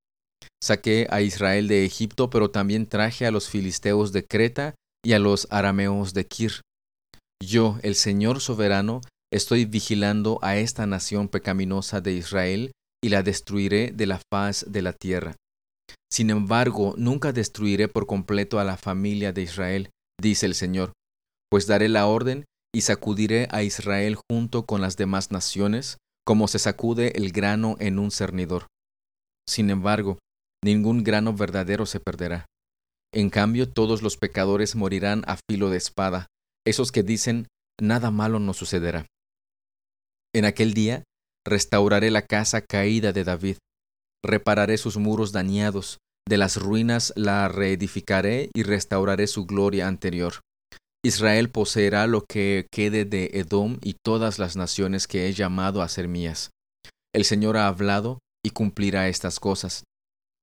Saqué 0.60 1.06
a 1.10 1.20
Israel 1.20 1.68
de 1.68 1.84
Egipto, 1.84 2.28
pero 2.28 2.50
también 2.50 2.86
traje 2.86 3.24
a 3.24 3.30
los 3.30 3.48
filisteos 3.48 4.10
de 4.10 4.24
Creta 4.24 4.74
y 5.04 5.12
a 5.12 5.18
los 5.18 5.46
arameos 5.50 6.14
de 6.14 6.26
Kir. 6.26 6.60
Yo, 7.42 7.78
el 7.82 7.94
Señor 7.94 8.40
soberano, 8.40 9.00
Estoy 9.32 9.64
vigilando 9.64 10.40
a 10.42 10.56
esta 10.56 10.86
nación 10.86 11.28
pecaminosa 11.28 12.00
de 12.00 12.14
Israel 12.14 12.72
y 13.02 13.10
la 13.10 13.22
destruiré 13.22 13.92
de 13.92 14.06
la 14.06 14.20
faz 14.32 14.64
de 14.68 14.82
la 14.82 14.92
tierra. 14.92 15.36
Sin 16.12 16.30
embargo, 16.30 16.94
nunca 16.96 17.32
destruiré 17.32 17.86
por 17.86 18.06
completo 18.06 18.58
a 18.58 18.64
la 18.64 18.76
familia 18.76 19.32
de 19.32 19.42
Israel, 19.42 19.90
dice 20.20 20.46
el 20.46 20.56
Señor, 20.56 20.92
pues 21.48 21.68
daré 21.68 21.88
la 21.88 22.08
orden 22.08 22.44
y 22.74 22.80
sacudiré 22.80 23.46
a 23.52 23.62
Israel 23.62 24.16
junto 24.28 24.66
con 24.66 24.80
las 24.80 24.96
demás 24.96 25.30
naciones, 25.30 25.98
como 26.26 26.48
se 26.48 26.58
sacude 26.58 27.12
el 27.14 27.30
grano 27.30 27.76
en 27.78 28.00
un 28.00 28.10
cernidor. 28.10 28.66
Sin 29.48 29.70
embargo, 29.70 30.18
ningún 30.64 31.04
grano 31.04 31.32
verdadero 31.34 31.86
se 31.86 32.00
perderá. 32.00 32.46
En 33.12 33.30
cambio, 33.30 33.68
todos 33.68 34.02
los 34.02 34.16
pecadores 34.16 34.76
morirán 34.76 35.24
a 35.26 35.36
filo 35.50 35.70
de 35.70 35.76
espada, 35.76 36.26
esos 36.66 36.92
que 36.92 37.02
dicen, 37.02 37.48
nada 37.80 38.10
malo 38.10 38.38
nos 38.38 38.56
sucederá. 38.56 39.06
En 40.34 40.44
aquel 40.44 40.74
día 40.74 41.02
restauraré 41.46 42.10
la 42.10 42.22
casa 42.22 42.60
caída 42.60 43.12
de 43.12 43.24
David, 43.24 43.56
repararé 44.24 44.78
sus 44.78 44.96
muros 44.96 45.32
dañados, 45.32 45.98
de 46.28 46.36
las 46.36 46.56
ruinas 46.56 47.12
la 47.16 47.48
reedificaré 47.48 48.50
y 48.54 48.62
restauraré 48.62 49.26
su 49.26 49.46
gloria 49.46 49.88
anterior. 49.88 50.34
Israel 51.04 51.50
poseerá 51.50 52.06
lo 52.06 52.24
que 52.28 52.66
quede 52.70 53.04
de 53.04 53.30
Edom 53.32 53.78
y 53.82 53.96
todas 54.04 54.38
las 54.38 54.54
naciones 54.54 55.06
que 55.06 55.26
he 55.26 55.32
llamado 55.32 55.82
a 55.82 55.88
ser 55.88 56.08
mías. 56.08 56.50
El 57.12 57.24
Señor 57.24 57.56
ha 57.56 57.66
hablado, 57.66 58.18
y 58.44 58.50
cumplirá 58.50 59.08
estas 59.08 59.40
cosas. 59.40 59.84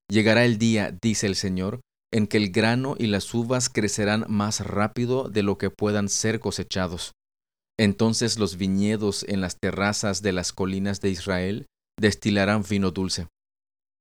Llegará 0.09 0.45
el 0.45 0.57
día, 0.57 0.95
dice 1.01 1.27
el 1.27 1.36
Señor, 1.36 1.79
en 2.14 2.28
que 2.28 2.38
el 2.38 2.52
grano 2.52 2.96
y 2.98 3.08
las 3.08 3.34
uvas 3.34 3.70
crecerán 3.70 4.26
más 4.28 4.62
rápido 4.62 5.30
de 5.30 5.44
lo 5.44 5.58
que 5.58 5.70
puedan 5.70 6.10
ser 6.10 6.40
cosechados. 6.40 7.12
Entonces 7.80 8.40
los 8.40 8.58
viñedos 8.58 9.24
en 9.28 9.42
las 9.42 9.58
terrazas 9.60 10.22
de 10.22 10.32
las 10.32 10.52
colinas 10.54 11.02
de 11.02 11.10
Israel 11.10 11.66
destilarán 12.00 12.64
vino 12.68 12.92
dulce. 12.92 13.28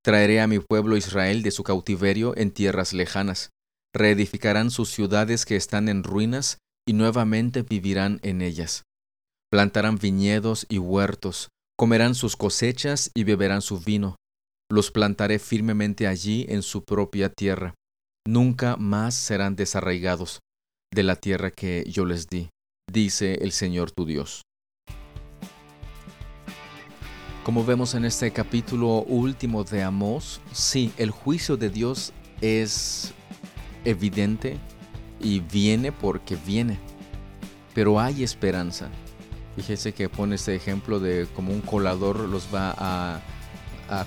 Traeré 0.04 0.40
a 0.40 0.46
mi 0.46 0.60
pueblo 0.60 0.96
Israel 0.96 1.42
de 1.42 1.50
su 1.50 1.62
cautiverio 1.64 2.36
en 2.36 2.52
tierras 2.52 2.92
lejanas. 2.92 3.50
Reedificarán 3.94 4.70
sus 4.70 4.90
ciudades 4.90 5.44
que 5.44 5.56
están 5.56 5.88
en 5.88 6.04
ruinas 6.04 6.58
y 6.88 6.92
nuevamente 6.92 7.62
vivirán 7.62 8.20
en 8.22 8.40
ellas. 8.40 8.84
Plantarán 9.50 9.98
viñedos 9.98 10.66
y 10.68 10.78
huertos, 10.78 11.48
comerán 11.76 12.14
sus 12.14 12.36
cosechas 12.36 13.10
y 13.14 13.24
beberán 13.24 13.62
su 13.62 13.80
vino. 13.80 14.16
Los 14.70 14.90
plantaré 14.90 15.38
firmemente 15.38 16.06
allí 16.06 16.46
en 16.48 16.62
su 16.62 16.84
propia 16.84 17.28
tierra. 17.30 17.74
Nunca 18.26 18.76
más 18.76 19.14
serán 19.14 19.54
desarraigados 19.54 20.40
de 20.92 21.04
la 21.04 21.14
tierra 21.14 21.52
que 21.52 21.84
yo 21.88 22.04
les 22.04 22.26
di, 22.26 22.50
dice 22.92 23.34
el 23.34 23.52
Señor 23.52 23.92
tu 23.92 24.04
Dios. 24.04 24.42
Como 27.44 27.64
vemos 27.64 27.94
en 27.94 28.04
este 28.04 28.32
capítulo 28.32 29.04
último 29.04 29.62
de 29.62 29.84
Amós, 29.84 30.40
sí, 30.50 30.92
el 30.96 31.12
juicio 31.12 31.56
de 31.56 31.70
Dios 31.70 32.12
es 32.40 33.14
evidente 33.84 34.58
y 35.20 35.38
viene 35.38 35.92
porque 35.92 36.34
viene, 36.34 36.80
pero 37.74 38.00
hay 38.00 38.24
esperanza. 38.24 38.88
Fíjese 39.54 39.94
que 39.94 40.08
pone 40.08 40.34
este 40.34 40.56
ejemplo 40.56 40.98
de 40.98 41.28
como 41.36 41.52
un 41.52 41.60
colador 41.60 42.18
los 42.28 42.52
va 42.52 42.74
a, 42.76 43.22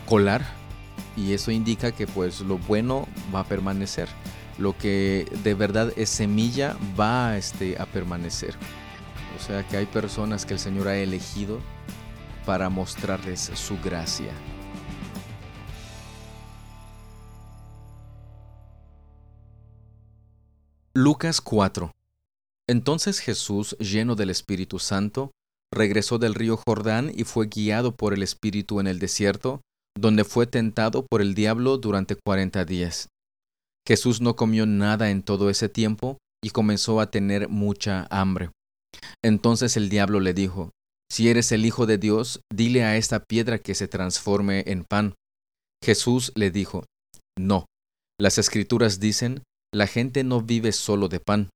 colar 0.08 0.59
y 1.20 1.34
eso 1.34 1.52
indica 1.52 1.92
que 1.92 2.08
pues 2.08 2.40
lo 2.42 2.58
bueno 2.58 3.08
va 3.34 3.42
a 3.42 3.44
permanecer. 3.44 4.08
Lo 4.58 4.78
que 4.78 5.26
de 5.44 5.54
verdad 5.54 5.92
es 5.98 6.10
semilla 6.10 6.78
va 7.00 7.38
este, 7.38 7.80
a 7.80 7.86
permanecer. 7.86 8.56
O 9.38 9.44
sea 9.44 9.68
que 9.68 9.78
hay 9.78 9.86
personas 9.86 10.46
que 10.46 10.54
el 10.54 10.60
Señor 10.60 10.88
ha 10.88 10.98
elegido 10.98 11.60
para 12.46 12.70
mostrarles 12.70 13.52
su 13.54 13.78
gracia. 13.82 14.32
Lucas 20.94 21.42
4 21.42 21.92
Entonces 22.68 23.20
Jesús, 23.20 23.78
lleno 23.80 24.16
del 24.16 24.30
Espíritu 24.30 24.80
Santo, 24.80 25.32
regresó 25.72 26.18
del 26.18 26.34
río 26.34 26.58
Jordán 26.58 27.12
y 27.14 27.24
fue 27.24 27.48
guiado 27.48 27.96
por 27.96 28.14
el 28.14 28.24
Espíritu 28.24 28.80
en 28.80 28.88
el 28.88 29.00
desierto, 29.00 29.62
donde 30.00 30.24
fue 30.24 30.48
tentado 30.48 31.06
por 31.06 31.22
el 31.22 31.36
diablo 31.36 31.78
durante 31.78 32.16
cuarenta 32.16 32.66
días. 32.66 33.10
Jesús 33.88 34.22
no 34.22 34.36
comió 34.36 34.66
nada 34.66 35.10
en 35.10 35.24
todo 35.24 35.50
ese 35.50 35.68
tiempo 35.70 36.18
y 36.44 36.52
comenzó 36.52 37.02
a 37.02 37.10
tener 37.12 37.50
mucha 37.50 38.08
hambre. 38.10 38.52
Entonces 39.24 39.78
el 39.78 39.90
diablo 39.90 40.20
le 40.20 40.34
dijo, 40.34 40.72
Si 41.12 41.30
eres 41.30 41.52
el 41.52 41.66
Hijo 41.66 41.86
de 41.86 41.98
Dios, 41.98 42.42
dile 42.54 42.84
a 42.84 42.98
esta 42.98 43.24
piedra 43.24 43.60
que 43.60 43.76
se 43.76 43.88
transforme 43.88 44.64
en 44.68 44.86
pan. 44.86 45.16
Jesús 45.84 46.32
le 46.36 46.52
dijo, 46.52 46.86
No, 47.38 47.66
las 48.20 48.38
escrituras 48.38 49.00
dicen, 49.00 49.44
la 49.74 49.88
gente 49.88 50.24
no 50.24 50.42
vive 50.42 50.72
solo 50.72 51.10
de 51.10 51.20
pan. 51.20 51.50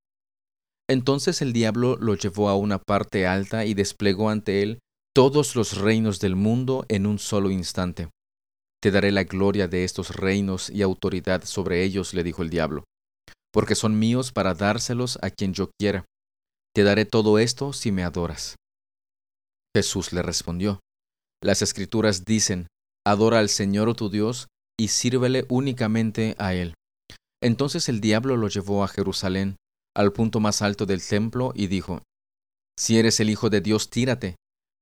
Entonces 0.89 1.41
el 1.41 1.53
diablo 1.53 1.97
lo 1.97 2.15
llevó 2.15 2.49
a 2.49 2.57
una 2.57 2.77
parte 2.77 3.25
alta 3.25 3.65
y 3.65 3.73
desplegó 3.73 4.29
ante 4.29 4.61
él 4.61 4.79
todos 5.15 5.55
los 5.55 5.77
reinos 5.77 6.19
del 6.19 6.35
mundo 6.35 6.85
en 6.89 7.05
un 7.05 7.19
solo 7.19 7.51
instante. 7.51 8.09
Te 8.83 8.91
daré 8.91 9.13
la 9.13 9.23
gloria 9.23 9.69
de 9.69 9.85
estos 9.85 10.13
reinos 10.13 10.69
y 10.69 10.81
autoridad 10.81 11.45
sobre 11.45 11.85
ellos, 11.85 12.13
le 12.13 12.21
dijo 12.21 12.41
el 12.41 12.49
diablo, 12.49 12.83
porque 13.53 13.75
son 13.75 13.97
míos 13.97 14.33
para 14.33 14.55
dárselos 14.55 15.17
a 15.21 15.29
quien 15.29 15.53
yo 15.53 15.71
quiera. 15.79 16.03
Te 16.75 16.83
daré 16.83 17.05
todo 17.05 17.39
esto 17.39 17.71
si 17.71 17.93
me 17.93 18.03
adoras. 18.03 18.57
Jesús 19.73 20.11
le 20.11 20.21
respondió, 20.21 20.81
Las 21.41 21.61
escrituras 21.61 22.25
dicen, 22.25 22.67
Adora 23.07 23.39
al 23.39 23.47
Señor 23.47 23.95
tu 23.95 24.09
Dios 24.09 24.49
y 24.77 24.89
sírvele 24.89 25.45
únicamente 25.47 26.35
a 26.37 26.53
Él. 26.53 26.73
Entonces 27.41 27.87
el 27.87 28.01
diablo 28.01 28.35
lo 28.35 28.49
llevó 28.49 28.83
a 28.83 28.89
Jerusalén 28.89 29.55
al 29.95 30.11
punto 30.11 30.41
más 30.41 30.61
alto 30.61 30.85
del 30.85 31.01
templo 31.01 31.53
y 31.55 31.67
dijo, 31.67 32.01
Si 32.77 32.99
eres 32.99 33.21
el 33.21 33.29
Hijo 33.29 33.49
de 33.49 33.61
Dios, 33.61 33.89
tírate, 33.89 34.35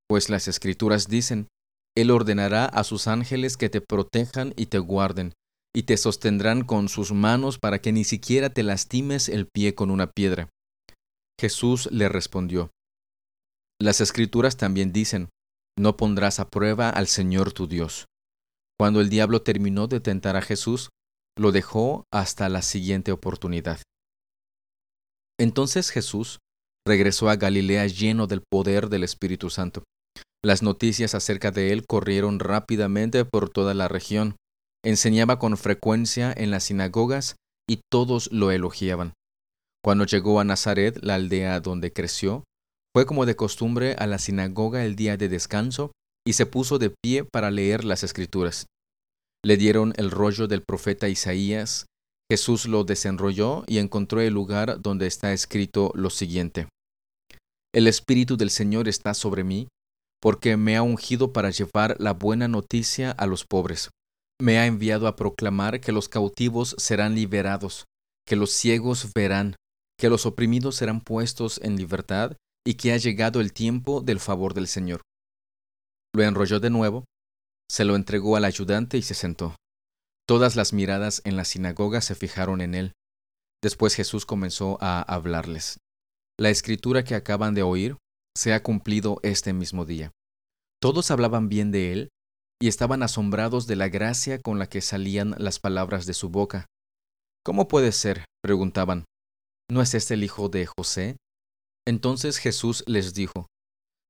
pues 0.08 0.32
las 0.32 0.48
escrituras 0.48 1.08
dicen, 1.08 1.48
Él 1.96 2.12
ordenará 2.12 2.66
a 2.66 2.84
sus 2.84 3.08
ángeles 3.08 3.58
que 3.58 3.70
te 3.70 3.82
protejan 3.82 4.54
y 4.56 4.68
te 4.68 4.80
guarden, 4.80 5.34
y 5.76 5.84
te 5.84 5.98
sostendrán 5.98 6.64
con 6.64 6.90
sus 6.90 7.12
manos 7.12 7.58
para 7.60 7.80
que 7.80 7.92
ni 7.92 8.04
siquiera 8.04 8.50
te 8.50 8.64
lastimes 8.64 9.30
el 9.30 9.48
pie 9.48 9.76
con 9.76 9.92
una 9.92 10.12
piedra. 10.12 10.50
Jesús 11.40 11.90
le 11.92 12.08
respondió, 12.08 12.72
Las 13.80 14.00
escrituras 14.00 14.58
también 14.58 14.94
dicen, 14.94 15.30
No 15.78 15.98
pondrás 15.98 16.40
a 16.40 16.50
prueba 16.50 16.90
al 16.90 17.08
Señor 17.08 17.52
tu 17.52 17.68
Dios. 17.68 18.06
Cuando 18.80 19.02
el 19.02 19.10
diablo 19.10 19.42
terminó 19.42 19.88
de 19.88 20.00
tentar 20.00 20.36
a 20.36 20.42
Jesús, 20.42 20.90
lo 21.38 21.52
dejó 21.52 22.06
hasta 22.12 22.50
la 22.50 22.62
siguiente 22.62 23.12
oportunidad. 23.12 23.82
Entonces 25.40 25.90
Jesús 25.90 26.40
regresó 26.88 27.30
a 27.30 27.36
Galilea 27.36 27.88
lleno 27.88 28.28
del 28.28 28.44
poder 28.50 28.90
del 28.90 29.04
Espíritu 29.04 29.50
Santo. 29.50 29.84
Las 30.44 30.64
noticias 30.64 31.14
acerca 31.14 31.52
de 31.52 31.72
él 31.72 31.86
corrieron 31.86 32.40
rápidamente 32.40 33.26
por 33.26 33.50
toda 33.50 33.74
la 33.74 33.88
región. 33.88 34.36
Enseñaba 34.84 35.38
con 35.38 35.58
frecuencia 35.58 36.34
en 36.36 36.50
las 36.50 36.64
sinagogas 36.66 37.36
y 37.70 37.82
todos 37.92 38.32
lo 38.32 38.52
elogiaban. 38.52 39.14
Cuando 39.84 40.06
llegó 40.06 40.40
a 40.40 40.44
Nazaret, 40.44 40.98
la 41.02 41.16
aldea 41.16 41.60
donde 41.60 41.94
creció, 41.94 42.44
fue 42.96 43.06
como 43.06 43.26
de 43.26 43.36
costumbre 43.36 43.96
a 44.00 44.08
la 44.08 44.20
sinagoga 44.20 44.84
el 44.86 44.96
día 44.96 45.18
de 45.18 45.30
descanso 45.30 45.92
y 46.28 46.34
se 46.34 46.46
puso 46.46 46.80
de 46.80 46.94
pie 47.04 47.24
para 47.24 47.52
leer 47.52 47.84
las 47.84 48.04
escrituras. 48.04 48.66
Le 49.44 49.58
dieron 49.58 49.94
el 49.98 50.12
rollo 50.12 50.48
del 50.48 50.64
profeta 50.64 51.08
Isaías 51.08 51.86
Jesús 52.32 52.66
lo 52.66 52.86
desenrolló 52.86 53.66
y 53.68 53.80
encontró 53.80 54.22
el 54.22 54.34
lugar 54.34 54.82
donde 54.82 55.06
está 55.06 55.34
escrito 55.34 55.92
lo 55.96 56.10
siguiente. 56.10 56.70
El 57.76 57.88
Espíritu 57.88 58.38
del 58.38 58.50
Señor 58.50 58.88
está 58.88 59.14
sobre 59.14 59.44
mí, 59.44 59.68
porque 60.22 60.56
me 60.56 60.78
ha 60.78 60.84
ungido 60.84 61.34
para 61.34 61.50
llevar 61.50 61.96
la 62.00 62.14
buena 62.14 62.48
noticia 62.48 63.12
a 63.12 63.26
los 63.26 63.46
pobres. 63.46 63.90
Me 64.40 64.60
ha 64.60 64.68
enviado 64.68 65.08
a 65.08 65.16
proclamar 65.16 65.82
que 65.82 65.92
los 65.92 66.08
cautivos 66.08 66.76
serán 66.78 67.16
liberados, 67.16 67.86
que 68.26 68.36
los 68.36 68.52
ciegos 68.52 69.12
verán, 69.14 69.56
que 69.98 70.10
los 70.10 70.26
oprimidos 70.26 70.76
serán 70.76 71.02
puestos 71.02 71.60
en 71.64 71.76
libertad 71.76 72.38
y 72.66 72.76
que 72.76 72.94
ha 72.94 72.98
llegado 72.98 73.42
el 73.42 73.54
tiempo 73.54 74.02
del 74.02 74.20
favor 74.20 74.54
del 74.54 74.68
Señor. 74.68 75.02
Lo 76.14 76.24
enrolló 76.24 76.60
de 76.60 76.70
nuevo, 76.70 77.06
se 77.70 77.86
lo 77.86 77.96
entregó 77.96 78.36
al 78.36 78.46
ayudante 78.46 78.98
y 78.98 79.02
se 79.02 79.16
sentó. 79.16 79.56
Todas 80.28 80.56
las 80.56 80.72
miradas 80.72 81.22
en 81.26 81.36
la 81.36 81.46
sinagoga 81.46 82.02
se 82.02 82.16
fijaron 82.16 82.62
en 82.62 82.76
él. 82.76 82.94
Después 83.62 83.96
Jesús 83.96 84.26
comenzó 84.26 84.78
a 84.82 85.02
hablarles. 85.02 85.78
La 86.40 86.50
escritura 86.50 87.04
que 87.04 87.16
acaban 87.16 87.54
de 87.54 87.64
oír 87.64 87.98
se 88.36 88.54
ha 88.54 88.64
cumplido 88.64 89.20
este 89.24 89.54
mismo 89.54 89.86
día. 89.86 90.12
Todos 90.82 91.12
hablaban 91.12 91.50
bien 91.50 91.72
de 91.72 91.92
él 91.92 92.10
y 92.62 92.68
estaban 92.68 93.04
asombrados 93.04 93.68
de 93.68 93.76
la 93.76 93.90
gracia 93.90 94.40
con 94.40 94.60
la 94.60 94.68
que 94.68 94.82
salían 94.82 95.36
las 95.38 95.60
palabras 95.60 96.06
de 96.06 96.14
su 96.14 96.30
boca. 96.30 96.66
¿Cómo 97.44 97.68
puede 97.68 97.92
ser? 97.92 98.26
preguntaban. 98.44 99.06
¿No 99.70 99.82
es 99.82 99.94
este 99.94 100.16
el 100.16 100.24
hijo 100.24 100.50
de 100.50 100.66
José? 100.66 101.18
Entonces 101.88 102.38
Jesús 102.38 102.84
les 102.88 103.14
dijo, 103.14 103.48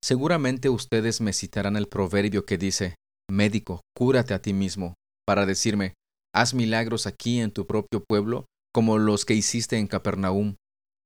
Seguramente 0.04 0.70
ustedes 0.70 1.22
me 1.22 1.32
citarán 1.32 1.78
el 1.78 1.88
proverbio 1.88 2.46
que 2.46 2.58
dice, 2.58 2.96
Médico, 3.30 3.82
cúrate 3.96 4.34
a 4.34 4.42
ti 4.42 4.52
mismo, 4.54 4.96
para 5.26 5.46
decirme, 5.46 5.94
Haz 6.34 6.54
milagros 6.54 7.08
aquí 7.08 7.40
en 7.40 7.52
tu 7.52 7.68
propio 7.68 8.04
pueblo, 8.08 8.46
como 8.74 8.98
los 8.98 9.26
que 9.26 9.34
hiciste 9.34 9.78
en 9.78 9.88
Capernaum. 9.88 10.56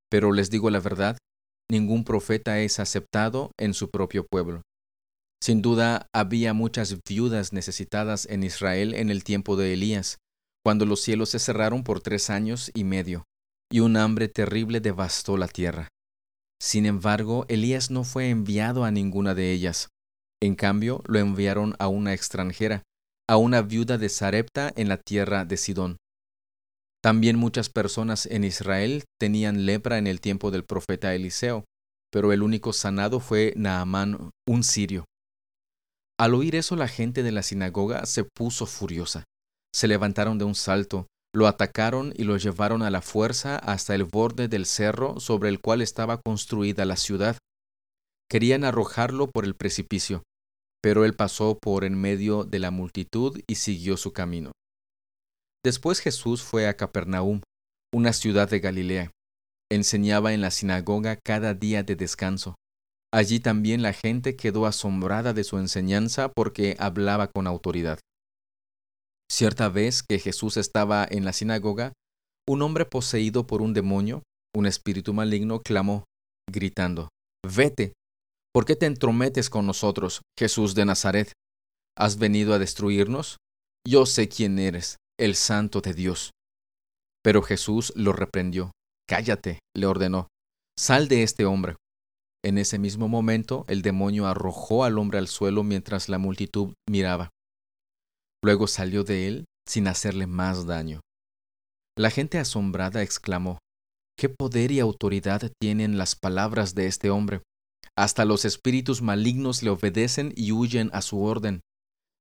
Pero 0.08 0.32
les 0.32 0.50
digo 0.50 0.70
la 0.70 0.80
verdad, 0.80 1.18
ningún 1.70 2.04
profeta 2.04 2.60
es 2.60 2.80
aceptado 2.80 3.52
en 3.58 3.74
su 3.74 3.90
propio 3.90 4.26
pueblo. 4.26 4.62
Sin 5.42 5.62
duda 5.62 6.08
había 6.12 6.54
muchas 6.54 6.96
viudas 7.08 7.52
necesitadas 7.52 8.26
en 8.26 8.42
Israel 8.42 8.94
en 8.94 9.10
el 9.10 9.22
tiempo 9.22 9.56
de 9.56 9.72
Elías, 9.72 10.18
cuando 10.64 10.86
los 10.86 11.00
cielos 11.00 11.30
se 11.30 11.38
cerraron 11.38 11.84
por 11.84 12.00
tres 12.00 12.30
años 12.30 12.70
y 12.74 12.84
medio, 12.84 13.24
y 13.70 13.80
un 13.80 13.96
hambre 13.96 14.28
terrible 14.28 14.80
devastó 14.80 15.36
la 15.36 15.48
tierra. 15.48 15.88
Sin 16.60 16.86
embargo, 16.86 17.44
Elías 17.48 17.90
no 17.90 18.04
fue 18.04 18.30
enviado 18.30 18.84
a 18.84 18.90
ninguna 18.90 19.34
de 19.34 19.52
ellas. 19.52 19.88
En 20.42 20.54
cambio, 20.54 21.02
lo 21.06 21.18
enviaron 21.18 21.74
a 21.78 21.88
una 21.88 22.14
extranjera, 22.14 22.82
a 23.28 23.36
una 23.36 23.62
viuda 23.62 23.98
de 23.98 24.08
Sarepta 24.08 24.72
en 24.74 24.88
la 24.88 24.96
tierra 24.96 25.44
de 25.44 25.56
Sidón. 25.56 25.96
También 27.06 27.38
muchas 27.38 27.68
personas 27.68 28.26
en 28.26 28.42
Israel 28.42 29.04
tenían 29.20 29.64
lepra 29.64 29.98
en 29.98 30.08
el 30.08 30.20
tiempo 30.20 30.50
del 30.50 30.64
profeta 30.64 31.14
Eliseo, 31.14 31.64
pero 32.10 32.32
el 32.32 32.42
único 32.42 32.72
sanado 32.72 33.20
fue 33.20 33.52
Naamán, 33.54 34.30
un 34.44 34.64
sirio. 34.64 35.04
Al 36.18 36.34
oír 36.34 36.56
eso 36.56 36.74
la 36.74 36.88
gente 36.88 37.22
de 37.22 37.30
la 37.30 37.44
sinagoga 37.44 38.06
se 38.06 38.24
puso 38.24 38.66
furiosa. 38.66 39.22
Se 39.72 39.86
levantaron 39.86 40.36
de 40.36 40.46
un 40.46 40.56
salto, 40.56 41.06
lo 41.32 41.46
atacaron 41.46 42.12
y 42.16 42.24
lo 42.24 42.38
llevaron 42.38 42.82
a 42.82 42.90
la 42.90 43.02
fuerza 43.02 43.56
hasta 43.56 43.94
el 43.94 44.02
borde 44.02 44.48
del 44.48 44.66
cerro 44.66 45.20
sobre 45.20 45.48
el 45.48 45.60
cual 45.60 45.82
estaba 45.82 46.20
construida 46.20 46.84
la 46.86 46.96
ciudad. 46.96 47.38
Querían 48.28 48.64
arrojarlo 48.64 49.30
por 49.30 49.44
el 49.44 49.54
precipicio, 49.54 50.24
pero 50.82 51.04
él 51.04 51.14
pasó 51.14 51.56
por 51.62 51.84
en 51.84 51.94
medio 51.94 52.42
de 52.42 52.58
la 52.58 52.72
multitud 52.72 53.40
y 53.46 53.54
siguió 53.54 53.96
su 53.96 54.12
camino. 54.12 54.50
Después 55.66 55.98
Jesús 55.98 56.44
fue 56.44 56.68
a 56.68 56.76
Capernaum, 56.76 57.40
una 57.92 58.12
ciudad 58.12 58.48
de 58.48 58.60
Galilea. 58.60 59.10
Enseñaba 59.68 60.32
en 60.32 60.40
la 60.40 60.52
sinagoga 60.52 61.18
cada 61.24 61.54
día 61.54 61.82
de 61.82 61.96
descanso. 61.96 62.54
Allí 63.12 63.40
también 63.40 63.82
la 63.82 63.92
gente 63.92 64.36
quedó 64.36 64.66
asombrada 64.66 65.32
de 65.32 65.42
su 65.42 65.58
enseñanza 65.58 66.30
porque 66.30 66.76
hablaba 66.78 67.26
con 67.26 67.48
autoridad. 67.48 67.98
Cierta 69.28 69.68
vez 69.68 70.04
que 70.04 70.20
Jesús 70.20 70.56
estaba 70.56 71.04
en 71.10 71.24
la 71.24 71.32
sinagoga, 71.32 71.92
un 72.48 72.62
hombre 72.62 72.84
poseído 72.84 73.48
por 73.48 73.60
un 73.60 73.74
demonio, 73.74 74.22
un 74.54 74.66
espíritu 74.66 75.14
maligno, 75.14 75.62
clamó, 75.62 76.04
gritando, 76.48 77.08
Vete, 77.44 77.92
¿por 78.54 78.66
qué 78.66 78.76
te 78.76 78.86
entrometes 78.86 79.50
con 79.50 79.66
nosotros, 79.66 80.22
Jesús 80.38 80.76
de 80.76 80.84
Nazaret? 80.84 81.32
¿Has 81.98 82.18
venido 82.18 82.54
a 82.54 82.60
destruirnos? 82.60 83.38
Yo 83.84 84.06
sé 84.06 84.28
quién 84.28 84.60
eres, 84.60 84.96
el 85.18 85.34
santo 85.34 85.80
de 85.80 85.94
Dios. 85.94 86.32
Pero 87.22 87.42
Jesús 87.42 87.92
lo 87.96 88.12
reprendió. 88.12 88.72
Cállate, 89.08 89.60
le 89.74 89.86
ordenó. 89.86 90.28
Sal 90.78 91.08
de 91.08 91.22
este 91.22 91.44
hombre. 91.44 91.76
En 92.44 92.58
ese 92.58 92.78
mismo 92.78 93.08
momento 93.08 93.64
el 93.68 93.82
demonio 93.82 94.26
arrojó 94.26 94.84
al 94.84 94.98
hombre 94.98 95.18
al 95.18 95.28
suelo 95.28 95.64
mientras 95.64 96.08
la 96.08 96.18
multitud 96.18 96.74
miraba. 96.88 97.30
Luego 98.44 98.66
salió 98.66 99.02
de 99.02 99.26
él 99.26 99.44
sin 99.66 99.88
hacerle 99.88 100.26
más 100.26 100.66
daño. 100.66 101.00
La 101.98 102.10
gente 102.10 102.38
asombrada 102.38 103.02
exclamó, 103.02 103.58
¿Qué 104.18 104.28
poder 104.28 104.70
y 104.70 104.80
autoridad 104.80 105.50
tienen 105.60 105.98
las 105.98 106.14
palabras 106.14 106.74
de 106.74 106.86
este 106.86 107.10
hombre? 107.10 107.42
Hasta 107.96 108.24
los 108.24 108.44
espíritus 108.44 109.02
malignos 109.02 109.62
le 109.62 109.70
obedecen 109.70 110.32
y 110.36 110.52
huyen 110.52 110.90
a 110.92 111.02
su 111.02 111.22
orden. 111.22 111.60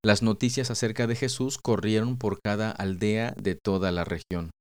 Las 0.06 0.22
noticias 0.22 0.70
acerca 0.70 1.08
de 1.08 1.16
Jesús 1.16 1.58
corrieron 1.58 2.20
por 2.20 2.40
cada 2.40 2.70
aldea 2.70 3.34
de 3.42 3.56
toda 3.56 3.92
la 3.92 4.04
región. 4.04 4.52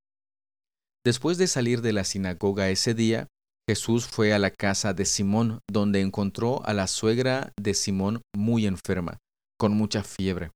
Después 1.04 1.36
de 1.36 1.48
salir 1.48 1.82
de 1.82 1.92
la 1.92 2.04
sinagoga 2.04 2.70
ese 2.70 2.94
día, 2.94 3.26
Jesús 3.68 4.06
fue 4.06 4.32
a 4.32 4.38
la 4.38 4.50
casa 4.50 4.94
de 4.94 5.04
Simón, 5.04 5.58
donde 5.70 6.00
encontró 6.00 6.64
a 6.64 6.72
la 6.72 6.86
suegra 6.86 7.52
de 7.60 7.74
Simón 7.74 8.22
muy 8.34 8.64
enferma, 8.64 9.18
con 9.60 9.74
mucha 9.74 10.02
fiebre. 10.02 10.50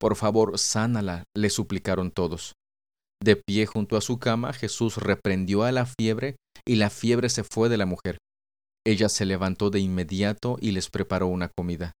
Por 0.00 0.16
favor, 0.16 0.58
sánala, 0.58 1.24
le 1.36 1.50
suplicaron 1.50 2.10
todos. 2.10 2.54
De 3.22 3.36
pie 3.36 3.66
junto 3.66 3.98
a 3.98 4.00
su 4.00 4.18
cama, 4.18 4.54
Jesús 4.54 4.96
reprendió 4.96 5.64
a 5.64 5.72
la 5.72 5.84
fiebre 5.84 6.36
y 6.66 6.76
la 6.76 6.88
fiebre 6.88 7.28
se 7.28 7.44
fue 7.44 7.68
de 7.68 7.76
la 7.76 7.84
mujer. 7.84 8.16
Ella 8.86 9.10
se 9.10 9.26
levantó 9.26 9.68
de 9.68 9.80
inmediato 9.80 10.56
y 10.62 10.70
les 10.70 10.88
preparó 10.88 11.26
una 11.26 11.50
comida. 11.50 11.92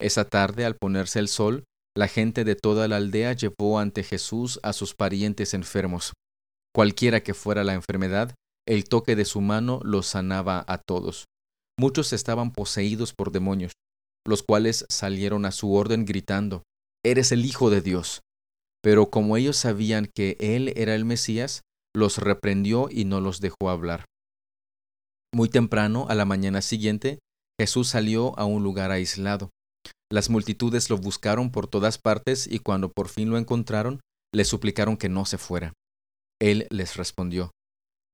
Esa 0.00 0.24
tarde, 0.26 0.64
al 0.64 0.76
ponerse 0.76 1.18
el 1.18 1.28
sol, 1.28 1.64
la 1.96 2.08
gente 2.08 2.44
de 2.44 2.56
toda 2.56 2.88
la 2.88 2.96
aldea 2.96 3.32
llevó 3.32 3.78
ante 3.78 4.02
Jesús 4.02 4.60
a 4.62 4.72
sus 4.72 4.94
parientes 4.94 5.54
enfermos. 5.54 6.12
Cualquiera 6.74 7.22
que 7.22 7.32
fuera 7.32 7.64
la 7.64 7.72
enfermedad, 7.72 8.34
el 8.68 8.84
toque 8.84 9.16
de 9.16 9.24
su 9.24 9.40
mano 9.40 9.80
los 9.82 10.06
sanaba 10.06 10.64
a 10.68 10.78
todos. 10.78 11.24
Muchos 11.78 12.12
estaban 12.12 12.52
poseídos 12.52 13.14
por 13.14 13.32
demonios, 13.32 13.72
los 14.26 14.42
cuales 14.42 14.84
salieron 14.88 15.46
a 15.46 15.52
su 15.52 15.72
orden 15.72 16.04
gritando, 16.04 16.62
Eres 17.02 17.32
el 17.32 17.44
Hijo 17.46 17.70
de 17.70 17.80
Dios. 17.80 18.20
Pero 18.82 19.10
como 19.10 19.36
ellos 19.36 19.56
sabían 19.56 20.10
que 20.14 20.36
Él 20.40 20.72
era 20.76 20.94
el 20.94 21.04
Mesías, 21.04 21.62
los 21.94 22.18
reprendió 22.18 22.88
y 22.90 23.04
no 23.06 23.20
los 23.20 23.40
dejó 23.40 23.70
hablar. 23.70 24.04
Muy 25.34 25.48
temprano, 25.48 26.06
a 26.08 26.14
la 26.14 26.24
mañana 26.24 26.60
siguiente, 26.60 27.18
Jesús 27.58 27.88
salió 27.88 28.38
a 28.38 28.44
un 28.44 28.62
lugar 28.62 28.90
aislado. 28.90 29.50
Las 30.10 30.30
multitudes 30.30 30.88
lo 30.88 30.98
buscaron 30.98 31.50
por 31.50 31.66
todas 31.66 31.98
partes 31.98 32.46
y 32.46 32.60
cuando 32.60 32.92
por 32.92 33.08
fin 33.08 33.28
lo 33.28 33.38
encontraron, 33.38 34.00
le 34.32 34.44
suplicaron 34.44 34.96
que 34.96 35.08
no 35.08 35.24
se 35.24 35.36
fuera. 35.36 35.72
Él 36.40 36.68
les 36.70 36.96
respondió, 36.96 37.50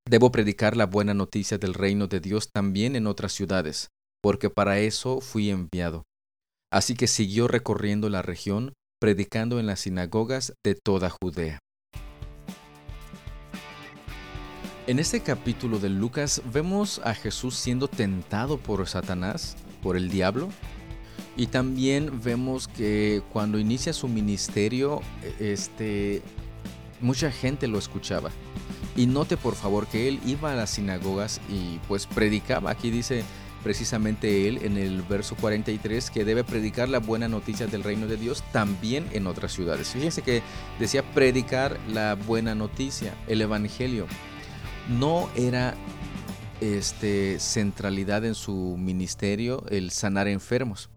Debo 0.08 0.32
predicar 0.32 0.76
la 0.76 0.86
buena 0.86 1.14
noticia 1.14 1.58
del 1.58 1.74
reino 1.74 2.06
de 2.06 2.20
Dios 2.20 2.48
también 2.52 2.96
en 2.96 3.06
otras 3.06 3.32
ciudades, 3.32 3.88
porque 4.22 4.48
para 4.48 4.78
eso 4.78 5.20
fui 5.20 5.50
enviado. 5.50 6.02
Así 6.72 6.94
que 6.94 7.06
siguió 7.06 7.46
recorriendo 7.46 8.08
la 8.08 8.22
región, 8.22 8.72
predicando 8.98 9.60
en 9.60 9.66
las 9.66 9.80
sinagogas 9.80 10.54
de 10.64 10.74
toda 10.74 11.10
Judea. 11.10 11.58
En 14.86 14.98
este 14.98 15.20
capítulo 15.20 15.78
de 15.78 15.90
Lucas 15.90 16.42
vemos 16.52 17.00
a 17.04 17.14
Jesús 17.14 17.54
siendo 17.54 17.86
tentado 17.86 18.58
por 18.58 18.88
Satanás, 18.88 19.56
por 19.82 19.96
el 19.96 20.08
diablo, 20.08 20.48
y 21.36 21.46
también 21.46 22.20
vemos 22.22 22.68
que 22.68 23.22
cuando 23.32 23.58
inicia 23.58 23.92
su 23.92 24.08
ministerio, 24.08 25.00
este, 25.40 26.22
mucha 27.00 27.30
gente 27.30 27.68
lo 27.68 27.78
escuchaba. 27.78 28.30
Y 28.96 29.06
note 29.06 29.38
por 29.38 29.54
favor 29.54 29.86
que 29.86 30.08
él 30.08 30.20
iba 30.26 30.52
a 30.52 30.56
las 30.56 30.70
sinagogas 30.70 31.40
y 31.48 31.78
pues 31.88 32.06
predicaba. 32.06 32.70
Aquí 32.70 32.90
dice 32.90 33.24
precisamente 33.62 34.48
él 34.48 34.58
en 34.62 34.76
el 34.76 35.02
verso 35.02 35.36
43 35.36 36.10
que 36.10 36.24
debe 36.24 36.44
predicar 36.44 36.88
la 36.88 36.98
buena 36.98 37.28
noticia 37.28 37.66
del 37.66 37.84
reino 37.84 38.06
de 38.06 38.16
Dios 38.18 38.44
también 38.52 39.06
en 39.12 39.26
otras 39.26 39.52
ciudades. 39.52 39.88
Fíjense 39.88 40.20
que 40.20 40.42
decía 40.78 41.02
predicar 41.14 41.78
la 41.88 42.14
buena 42.14 42.54
noticia, 42.54 43.14
el 43.26 43.40
evangelio. 43.40 44.06
No 44.90 45.30
era 45.34 45.74
este 46.60 47.40
centralidad 47.40 48.26
en 48.26 48.34
su 48.34 48.76
ministerio 48.78 49.64
el 49.70 49.90
sanar 49.90 50.28
enfermos 50.28 50.90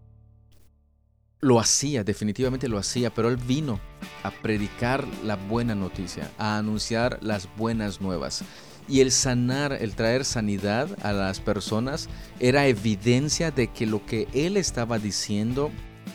lo 1.45 1.59
hacía, 1.59 2.03
definitivamente 2.03 2.67
lo 2.67 2.79
hacía, 2.79 3.13
pero 3.13 3.29
él 3.29 3.37
vino 3.37 3.79
a 4.23 4.31
predicar 4.31 5.05
la 5.23 5.35
buena 5.35 5.75
noticia, 5.75 6.31
a 6.39 6.57
anunciar 6.57 7.19
las 7.21 7.47
buenas 7.55 8.01
nuevas. 8.01 8.43
Y 8.87 9.01
el 9.01 9.11
sanar, 9.11 9.71
el 9.73 9.93
traer 9.93 10.25
sanidad 10.25 10.89
a 11.03 11.13
las 11.13 11.39
personas 11.39 12.09
era 12.39 12.65
evidencia 12.65 13.51
de 13.51 13.67
que 13.67 13.85
lo 13.85 14.03
que 14.07 14.27
él 14.33 14.57
estaba 14.57 14.97
diciendo 14.97 15.69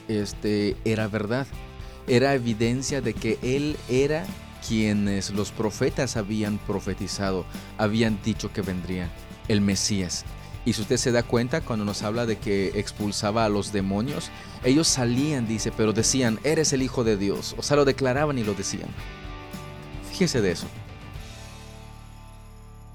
este, 0.09 0.77
era 0.85 1.07
verdad. 1.07 1.47
Era 2.09 2.35
evidencia 2.35 3.01
de 3.01 3.15
que 3.15 3.39
él 3.41 3.77
era 3.89 4.25
quienes 4.67 5.31
los 5.31 5.53
profetas 5.53 6.17
habían 6.17 6.59
profetizado, 6.59 7.47
habían 7.79 8.19
dicho 8.25 8.53
que 8.53 8.63
vendría, 8.63 9.09
el 9.47 9.61
Mesías. 9.61 10.25
Y 10.65 10.75
si 10.75 10.83
usted 10.83 10.99
se 10.99 11.13
da 11.13 11.23
cuenta, 11.23 11.63
cuando 11.63 11.85
nos 11.85 12.03
habla 12.03 12.27
de 12.27 12.37
que 12.37 12.69
expulsaba 12.79 13.45
a 13.45 13.49
los 13.49 13.73
demonios, 13.73 14.31
ellos 14.63 14.89
salían, 14.89 15.49
dice, 15.49 15.73
pero 15.75 15.93
decían, 15.93 16.39
eres 16.45 16.73
el 16.73 16.83
Hijo 16.83 17.03
de 17.03 17.17
Dios. 17.17 17.55
O 17.57 17.63
sea, 17.63 17.77
lo 17.77 17.85
declaraban 17.85 18.39
y 18.39 18.45
lo 18.45 18.55
decían. 18.55 18.89
Fíjese 20.11 20.43
de 20.43 20.53
eso. 20.53 20.67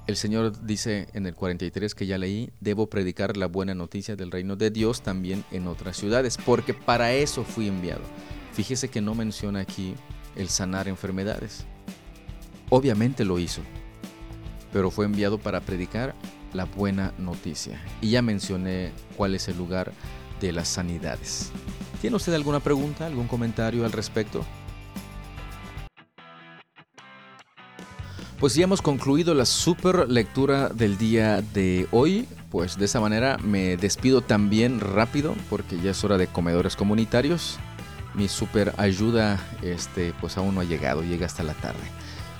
El 0.06 0.16
Señor 0.16 0.64
dice 0.64 1.08
en 1.14 1.26
el 1.26 1.34
43 1.34 1.96
que 1.96 2.06
ya 2.06 2.16
leí, 2.16 2.50
debo 2.60 2.88
predicar 2.88 3.36
la 3.36 3.46
buena 3.46 3.74
noticia 3.74 4.14
del 4.14 4.30
reino 4.30 4.54
de 4.54 4.70
Dios 4.70 5.02
también 5.02 5.44
en 5.50 5.66
otras 5.66 5.96
ciudades, 5.96 6.38
porque 6.46 6.74
para 6.74 7.12
eso 7.12 7.42
fui 7.42 7.66
enviado. 7.66 8.02
Fíjese 8.52 8.88
que 8.88 9.00
no 9.00 9.16
menciona 9.16 9.58
aquí 9.58 9.94
el 10.36 10.48
sanar 10.48 10.86
enfermedades. 10.86 11.64
Obviamente 12.70 13.24
lo 13.24 13.40
hizo, 13.40 13.62
pero 14.72 14.92
fue 14.92 15.06
enviado 15.06 15.38
para 15.38 15.60
predicar 15.60 16.14
la 16.56 16.64
buena 16.64 17.12
noticia. 17.18 17.80
Y 18.00 18.10
ya 18.10 18.22
mencioné 18.22 18.92
cuál 19.16 19.34
es 19.34 19.48
el 19.48 19.56
lugar 19.56 19.92
de 20.40 20.52
las 20.52 20.68
sanidades. 20.68 21.52
¿Tiene 22.00 22.16
usted 22.16 22.34
alguna 22.34 22.60
pregunta, 22.60 23.06
algún 23.06 23.28
comentario 23.28 23.84
al 23.84 23.92
respecto? 23.92 24.44
Pues 28.38 28.54
ya 28.54 28.64
hemos 28.64 28.82
concluido 28.82 29.32
la 29.32 29.46
super 29.46 30.10
lectura 30.10 30.68
del 30.68 30.98
día 30.98 31.40
de 31.40 31.86
hoy. 31.90 32.28
Pues 32.50 32.76
de 32.78 32.84
esa 32.84 33.00
manera 33.00 33.38
me 33.38 33.76
despido 33.76 34.20
también 34.20 34.80
rápido 34.80 35.34
porque 35.48 35.80
ya 35.80 35.92
es 35.92 36.04
hora 36.04 36.18
de 36.18 36.26
comedores 36.26 36.76
comunitarios. 36.76 37.58
Mi 38.14 38.28
super 38.28 38.74
ayuda 38.76 39.40
este, 39.62 40.12
pues 40.20 40.36
aún 40.36 40.54
no 40.54 40.60
ha 40.60 40.64
llegado, 40.64 41.02
llega 41.02 41.26
hasta 41.26 41.42
la 41.42 41.54
tarde. 41.54 41.80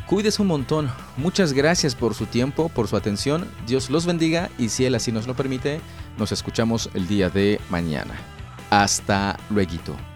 Cuídese 0.07 0.41
un 0.41 0.49
montón. 0.49 0.89
Muchas 1.17 1.53
gracias 1.53 1.97
por 1.97 2.15
su 2.15 2.27
tiempo, 2.27 2.69
por 2.69 2.87
su 2.87 2.97
atención. 2.97 3.51
Dios 3.67 3.91
los 3.91 4.07
bendiga 4.07 4.51
y 4.57 4.69
si 4.69 4.85
Él 4.85 4.95
así 4.95 5.11
nos 5.11 5.27
lo 5.27 5.35
permite, 5.35 5.81
nos 6.17 6.31
escuchamos 6.31 6.91
el 6.95 7.09
día 7.09 7.29
de 7.29 7.61
mañana. 7.71 8.15
Hasta 8.71 9.37
luego. 9.51 10.16